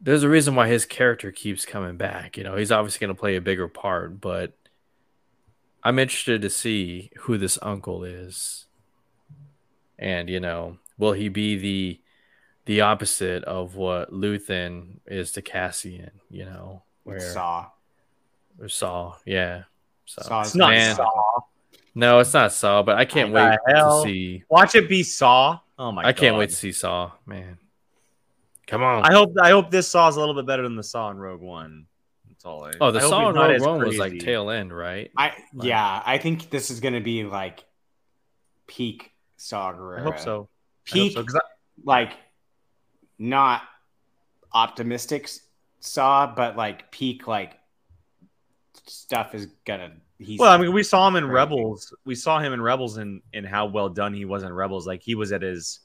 [0.00, 2.36] there's a reason why his character keeps coming back.
[2.36, 4.52] You know, he's obviously going to play a bigger part, but
[5.82, 8.66] I'm interested to see who this uncle is,
[9.98, 12.00] and you know, will he be the
[12.66, 16.10] the opposite of what Luthen is to Cassian?
[16.28, 17.66] You know, where Saw.
[18.60, 19.62] or Saw, yeah.
[20.06, 21.40] So, Saw It's not man, Saw.
[21.98, 24.02] No, it's not Saw, but I can't What wait hell?
[24.02, 24.44] to see.
[24.50, 25.58] Watch it be Saw.
[25.78, 26.04] Oh my!
[26.04, 27.56] I can't wait to see Saw, man.
[28.66, 29.02] Come on.
[29.02, 31.16] I hope I hope this Saw is a little bit better than the Saw in
[31.16, 31.86] Rogue One.
[32.28, 32.64] That's all.
[32.64, 35.10] I, oh, the I hope Saw in Rogue One was like tail end, right?
[35.16, 36.02] I Like- yeah.
[36.04, 37.64] I think this is gonna be like
[38.66, 40.32] peak Saw I hope so.
[40.32, 40.50] I hope
[40.84, 41.38] Peak, I-
[41.82, 42.12] like
[43.18, 43.62] not
[44.52, 45.30] optimistic
[45.80, 47.58] Saw, but like peak like
[48.86, 49.92] stuff is gonna.
[50.18, 51.26] He's well, I mean, we saw him in.
[51.26, 51.94] Rebels.
[52.04, 54.86] We saw him in Rebels and and how well done he was in Rebels.
[54.86, 55.80] Like he was at his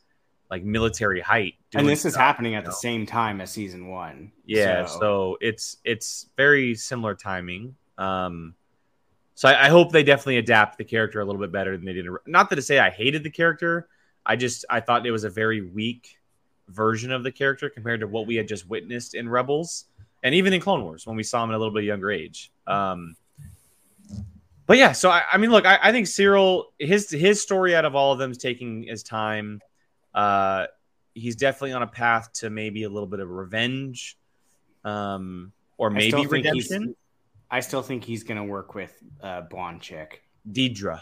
[0.49, 1.55] like military height.
[1.73, 4.31] and this is happening at you the same time as season one.
[4.45, 7.75] Yeah, so, it's it's very similar timing.
[7.97, 8.55] Um,
[9.33, 11.93] so I, I hope they definitely adapt the character a little bit better than they
[11.93, 12.05] did.
[12.27, 13.87] Not that to say I hated the character,
[14.25, 16.17] I just I thought it was a very weak
[16.67, 19.85] version of the character compared to what we had just witnessed in Rebels
[20.23, 22.51] and even in Clone Wars when we saw him at a little bit younger age.
[22.67, 23.15] Um,
[24.71, 27.83] but yeah, so I, I mean, look, I, I think Syril his his story out
[27.83, 29.59] of all of them is taking his time.
[30.13, 30.67] Uh,
[31.13, 34.17] he's definitely on a path to maybe a little bit of revenge,
[34.85, 36.95] um, or maybe redemption.
[37.49, 40.23] I still think he's gonna work with uh, blonde chick.
[40.49, 41.01] Dedra.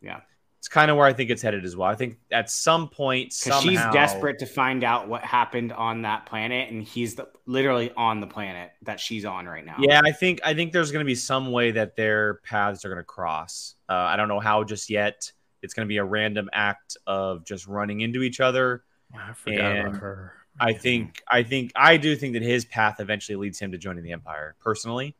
[0.00, 0.20] Yeah.
[0.60, 1.88] It's kind of where I think it's headed as well.
[1.88, 6.26] I think at some point, somehow, she's desperate to find out what happened on that
[6.26, 9.76] planet, and he's the, literally on the planet that she's on right now.
[9.78, 12.90] Yeah, I think I think there's going to be some way that their paths are
[12.90, 13.76] going to cross.
[13.88, 15.32] Uh, I don't know how just yet.
[15.62, 18.84] It's going to be a random act of just running into each other.
[19.14, 20.34] I forgot and about her.
[20.60, 24.04] I think I think I do think that his path eventually leads him to joining
[24.04, 24.56] the Empire.
[24.60, 25.16] Personally,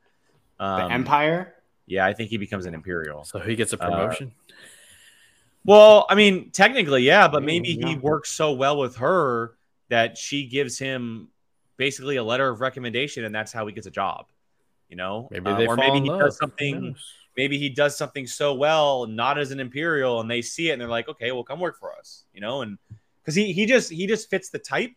[0.59, 1.55] um, the Empire.
[1.87, 3.25] Yeah, I think he becomes an Imperial.
[3.25, 4.33] So he gets a promotion.
[4.49, 4.53] Uh,
[5.65, 9.57] well, I mean, technically, yeah, but maybe he works so well with her
[9.89, 11.29] that she gives him
[11.77, 14.27] basically a letter of recommendation, and that's how he gets a job.
[14.89, 16.21] You know, maybe they uh, or maybe he love.
[16.21, 16.97] does something.
[17.37, 20.81] Maybe he does something so well, not as an imperial, and they see it and
[20.81, 22.77] they're like, "Okay, well, come work for us." You know, and
[23.23, 24.93] because he he just he just fits the type.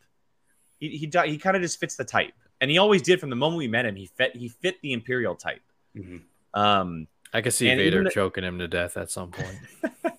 [0.80, 3.36] He he he kind of just fits the type, and he always did from the
[3.36, 3.96] moment we met him.
[3.96, 5.62] He fit he fit the imperial type.
[5.96, 6.60] Mm-hmm.
[6.60, 9.58] Um, I could see Vader choking him to death at some point.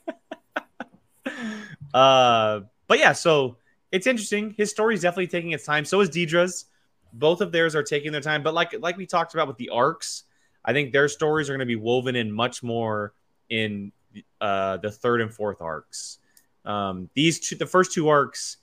[1.95, 3.57] Uh, but yeah, so
[3.92, 4.55] it's interesting.
[4.59, 5.84] His story is definitely taking its time.
[5.84, 6.66] So is Dedra's.
[7.12, 8.42] Both of theirs are taking their time.
[8.42, 10.24] But like like we talked about with the arcs,
[10.64, 13.14] I think their stories are going to be woven in much more
[13.49, 13.92] in
[14.40, 16.18] uh, the third and fourth arcs.
[16.64, 18.57] Um, these two, the first two arcs,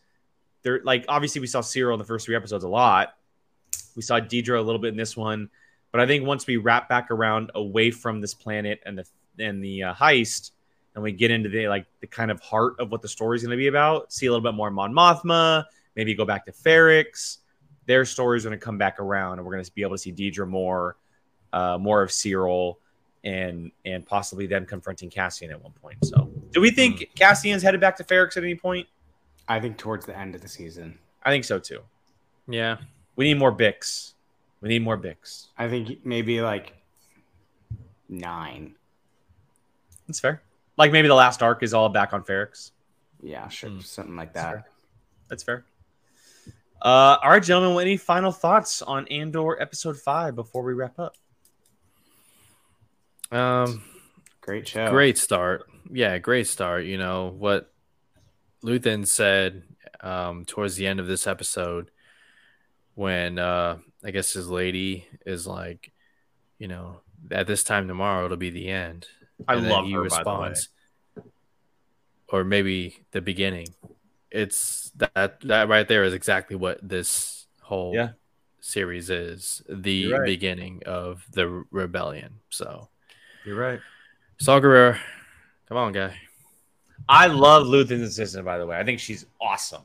[0.63, 3.15] they're like obviously we saw Syril in the first three episodes a lot.
[3.95, 5.49] We saw Dedra a little bit in this one,
[5.91, 9.05] but I think once we wrap back around away from this planet and the
[9.39, 10.51] and the uh, heist,
[10.95, 13.43] and we get into the like the kind of heart of what the story is
[13.43, 14.11] going to be about.
[14.11, 15.65] See a little bit more Mon Mothma,
[15.95, 17.37] maybe go back to Ferrix.
[17.85, 19.97] Their story is going to come back around, and we're going to be able to
[19.97, 20.97] see Dedra more,
[21.51, 22.75] uh, more of Syril,
[23.23, 25.97] and and possibly them confronting Cassian at one point.
[26.05, 27.15] So, do we think mm.
[27.15, 28.87] Cassian's headed back to Ferrix at any point?
[29.47, 30.99] I think towards the end of the season.
[31.23, 31.81] I think so too.
[32.47, 32.77] Yeah,
[33.15, 34.13] we need more Bix.
[34.61, 35.47] We need more Bix.
[35.57, 36.73] I think maybe like
[38.07, 38.75] nine.
[40.07, 40.41] That's fair.
[40.77, 42.71] Like maybe the last arc is all back on Ferrix.
[43.21, 43.83] Yeah, sure, mm.
[43.83, 44.65] something like that.
[45.27, 45.63] That's fair.
[45.63, 46.53] That's fair.
[46.81, 47.79] Uh, all right, gentlemen.
[47.79, 51.15] Any final thoughts on Andor episode five before we wrap up?
[53.31, 53.83] Um,
[54.41, 54.89] great show.
[54.89, 55.69] Great start.
[55.91, 56.85] Yeah, great start.
[56.85, 57.71] You know what
[58.63, 59.63] Luthen said
[60.01, 61.91] um, towards the end of this episode
[62.95, 65.91] when uh, I guess his lady is like,
[66.57, 69.07] you know, at this time tomorrow it'll be the end.
[69.47, 70.69] I love he her, responds,
[72.29, 73.67] or maybe the beginning.
[74.29, 78.09] It's that that right there is exactly what this whole yeah.
[78.59, 80.25] series is the right.
[80.25, 82.39] beginning of the rebellion.
[82.49, 82.89] So
[83.45, 83.79] you're right.
[84.39, 84.97] Saw Gerrera,
[85.67, 86.15] come on, guy.
[87.09, 88.77] I love Luthen's assistant, by the way.
[88.77, 89.83] I think she's awesome,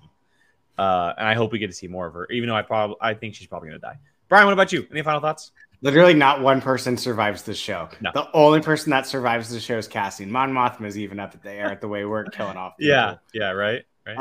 [0.78, 2.26] uh, and I hope we get to see more of her.
[2.30, 3.98] Even though I probably I think she's probably gonna die.
[4.28, 4.86] Brian, what about you?
[4.90, 5.52] Any final thoughts?
[5.86, 7.88] Literally, not one person survives the show.
[8.00, 8.10] No.
[8.12, 10.32] The only person that survives the show is Cassian.
[10.32, 12.76] Mon Mothma is even up there at the way we're killing off.
[12.76, 12.92] People.
[12.92, 14.16] Yeah, yeah, right, right.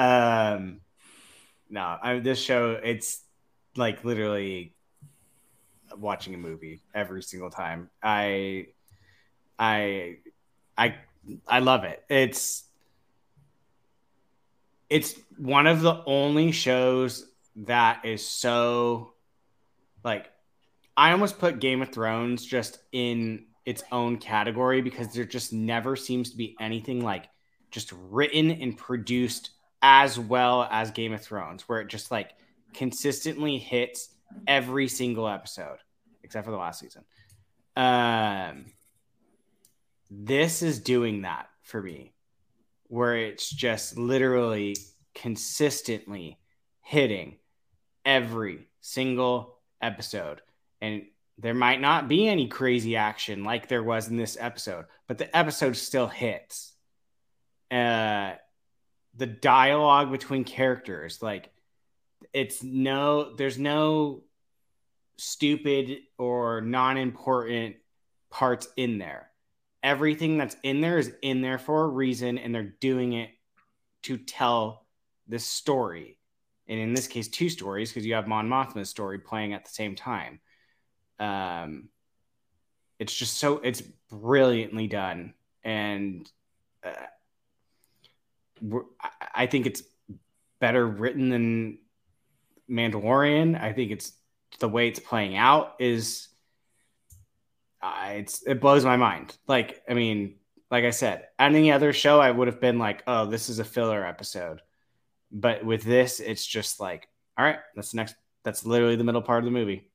[0.53, 0.81] Um,
[1.67, 3.19] no, I, this show it's
[3.75, 4.75] like literally
[5.97, 7.89] watching a movie every single time.
[8.03, 8.67] I,
[9.57, 10.17] I,
[10.77, 10.97] I,
[11.47, 12.03] I love it.
[12.09, 12.63] It's
[14.87, 19.13] it's one of the only shows that is so
[20.03, 20.29] like
[20.97, 25.95] I almost put Game of Thrones just in its own category because there just never
[25.95, 27.27] seems to be anything like
[27.71, 32.31] just written and produced as well as Game of Thrones, where it just like
[32.73, 34.09] consistently hits
[34.47, 35.77] every single episode,
[36.23, 37.03] except for the last season.
[37.75, 38.65] Um,
[40.09, 42.13] this is doing that for me,
[42.87, 44.77] where it's just literally
[45.13, 46.39] consistently
[46.81, 47.37] hitting
[48.05, 50.41] every single episode
[50.81, 51.03] and
[51.37, 55.35] there might not be any crazy action like there was in this episode, but the
[55.35, 56.73] episode still hits.
[57.69, 58.33] Uh,
[59.17, 61.51] the dialogue between characters, like
[62.33, 64.23] it's no, there's no
[65.17, 67.75] stupid or non-important
[68.29, 69.29] parts in there.
[69.83, 73.29] Everything that's in there is in there for a reason, and they're doing it
[74.03, 74.85] to tell
[75.27, 76.17] this story.
[76.67, 79.71] And in this case, two stories because you have Mon Mothma's story playing at the
[79.71, 80.39] same time
[81.19, 81.89] um,
[82.99, 86.29] it's just so it's brilliantly done, and
[86.83, 86.93] uh,
[89.33, 89.83] I think it's
[90.59, 91.79] better written than
[92.69, 93.61] Mandalorian.
[93.61, 94.13] I think it's
[94.59, 96.29] the way it's playing out is
[97.81, 99.37] uh, it's it blows my mind.
[99.47, 100.35] Like I mean,
[100.71, 103.65] like I said, any other show I would have been like, oh, this is a
[103.65, 104.61] filler episode,
[105.31, 108.15] but with this, it's just like, all right, that's the next.
[108.43, 109.89] That's literally the middle part of the movie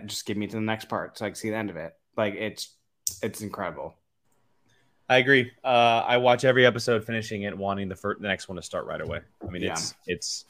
[0.00, 1.94] just give me to the next part so I can see the end of it.
[2.16, 2.74] Like it's
[3.22, 3.94] it's incredible.
[5.08, 5.50] I agree.
[5.62, 8.86] Uh, I watch every episode, finishing it, wanting the first, the next one to start
[8.86, 9.20] right away.
[9.46, 9.72] I mean, yeah.
[9.72, 10.44] it's it's.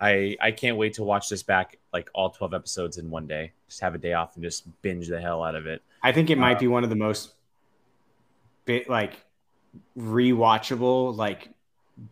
[0.00, 3.52] I I can't wait to watch this back, like all twelve episodes in one day.
[3.68, 5.82] Just have a day off and just binge the hell out of it.
[6.02, 7.32] I think it might uh, be one of the most,
[8.64, 9.24] bit like,
[9.96, 11.50] rewatchable, like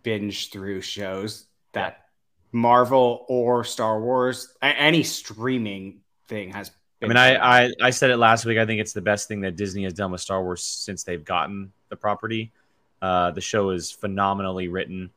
[0.02, 1.96] binge through shows that.
[2.52, 6.00] Marvel or Star Wars, any streaming
[6.30, 6.70] thing has
[7.02, 8.58] I mean, I, I, I said it last week.
[8.58, 11.24] I think it's the best thing that Disney has done with Star Wars since they've
[11.24, 12.52] gotten the property.
[13.00, 15.10] Uh, the show is phenomenally written,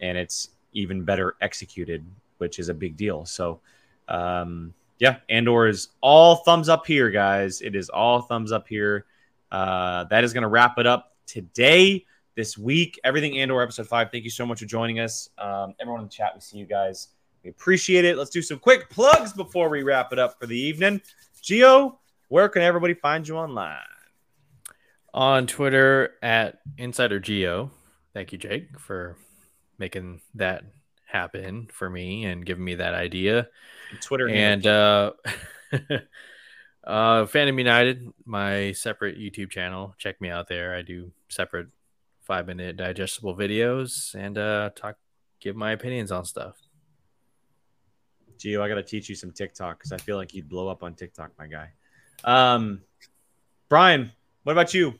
[0.00, 2.04] and it's even better executed,
[2.38, 3.24] which is a big deal.
[3.24, 3.60] So,
[4.08, 7.62] um, yeah, Andor is all thumbs up here, guys.
[7.62, 9.06] It is all thumbs up here.
[9.50, 12.04] Uh, that is going to wrap it up today,
[12.34, 13.00] this week.
[13.02, 14.10] Everything Andor episode five.
[14.12, 16.32] Thank you so much for joining us, um, everyone in the chat.
[16.34, 17.08] We see you guys.
[17.42, 18.18] We appreciate it.
[18.18, 21.00] Let's do some quick plugs before we wrap it up for the evening.
[21.42, 21.96] Gio,
[22.28, 23.78] where can everybody find you online?
[25.12, 27.70] On Twitter at Insider Geo.
[28.12, 29.16] Thank you, Jake, for
[29.78, 30.64] making that
[31.06, 33.48] happen for me and giving me that idea.
[34.00, 35.12] Twitter and uh,
[36.84, 39.94] uh, Fandom United, my separate YouTube channel.
[39.98, 40.74] Check me out there.
[40.74, 41.68] I do separate
[42.22, 44.96] five minute digestible videos and uh, talk,
[45.40, 46.56] give my opinions on stuff.
[48.40, 50.82] Gio, I got to teach you some TikTok because I feel like you'd blow up
[50.82, 51.68] on TikTok, my guy.
[52.24, 52.80] Um,
[53.68, 54.12] Brian,
[54.44, 54.94] what about you?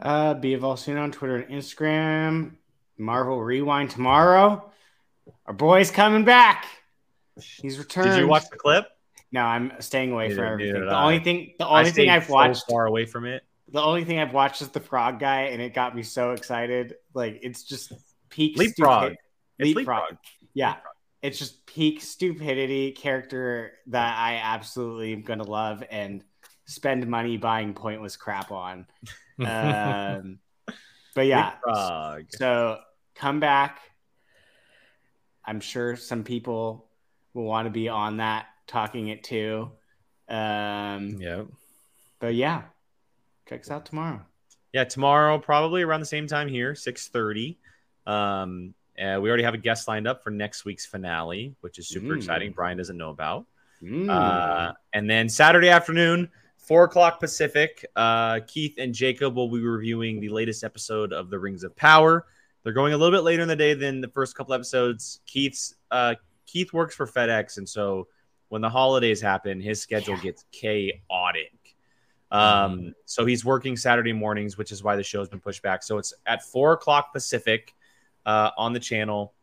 [0.00, 2.56] Uh, be of all soon on Twitter and Instagram.
[2.98, 4.70] Marvel Rewind tomorrow.
[5.46, 6.66] Our boy's coming back.
[7.40, 8.10] He's returned.
[8.10, 8.86] Did you watch the clip?
[9.32, 10.86] No, I'm staying away neither, from everything.
[10.86, 13.42] The only thing, the only thing I've watched far away from it.
[13.72, 16.94] The only thing I've watched is the Frog Guy, and it got me so excited.
[17.14, 17.92] Like it's just
[18.28, 19.14] peak leapfrog.
[19.58, 19.76] Leapfrog.
[19.76, 20.16] leapfrog.
[20.52, 20.68] Yeah.
[20.68, 20.93] Leapfrog
[21.24, 26.22] it's just peak stupidity character that I absolutely am gonna love and
[26.66, 28.86] spend money buying pointless crap on.
[29.38, 30.38] um,
[31.14, 31.54] but yeah,
[32.28, 32.78] so
[33.14, 33.80] come back.
[35.46, 36.90] I'm sure some people
[37.32, 39.70] will want to be on that talking it too.
[40.28, 41.44] Um, yeah.
[42.20, 42.64] But yeah,
[43.48, 44.20] check us out tomorrow.
[44.74, 47.58] Yeah, tomorrow probably around the same time here, six thirty.
[48.06, 51.88] Um, uh, we already have a guest lined up for next week's finale, which is
[51.88, 52.16] super mm.
[52.16, 52.52] exciting.
[52.52, 53.46] Brian doesn't know about.
[53.82, 54.08] Mm.
[54.08, 60.20] Uh, and then Saturday afternoon, four o'clock Pacific, uh, Keith and Jacob will be reviewing
[60.20, 62.26] the latest episode of The Rings of Power.
[62.62, 65.20] They're going a little bit later in the day than the first couple episodes.
[65.26, 66.14] Keith's uh,
[66.46, 68.08] Keith works for FedEx, and so
[68.48, 70.22] when the holidays happen, his schedule yeah.
[70.22, 71.52] gets chaotic.
[72.30, 72.94] Um, mm.
[73.04, 75.82] so he's working Saturday mornings, which is why the show's been pushed back.
[75.82, 77.74] So it's at four o'clock Pacific
[78.26, 79.34] uh, on the channel,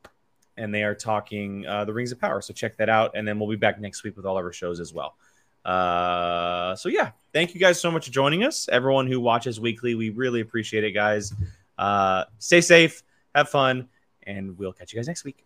[0.57, 2.41] and they are talking uh, the Rings of Power.
[2.41, 4.53] So check that out, and then we'll be back next week with all of our
[4.53, 5.15] shows as well.
[5.63, 8.67] Uh, so yeah, thank you guys so much for joining us.
[8.71, 11.33] Everyone who watches weekly, we really appreciate it, guys.
[11.77, 13.03] Uh, stay safe,
[13.35, 13.87] have fun,
[14.23, 15.45] and we'll catch you guys next week.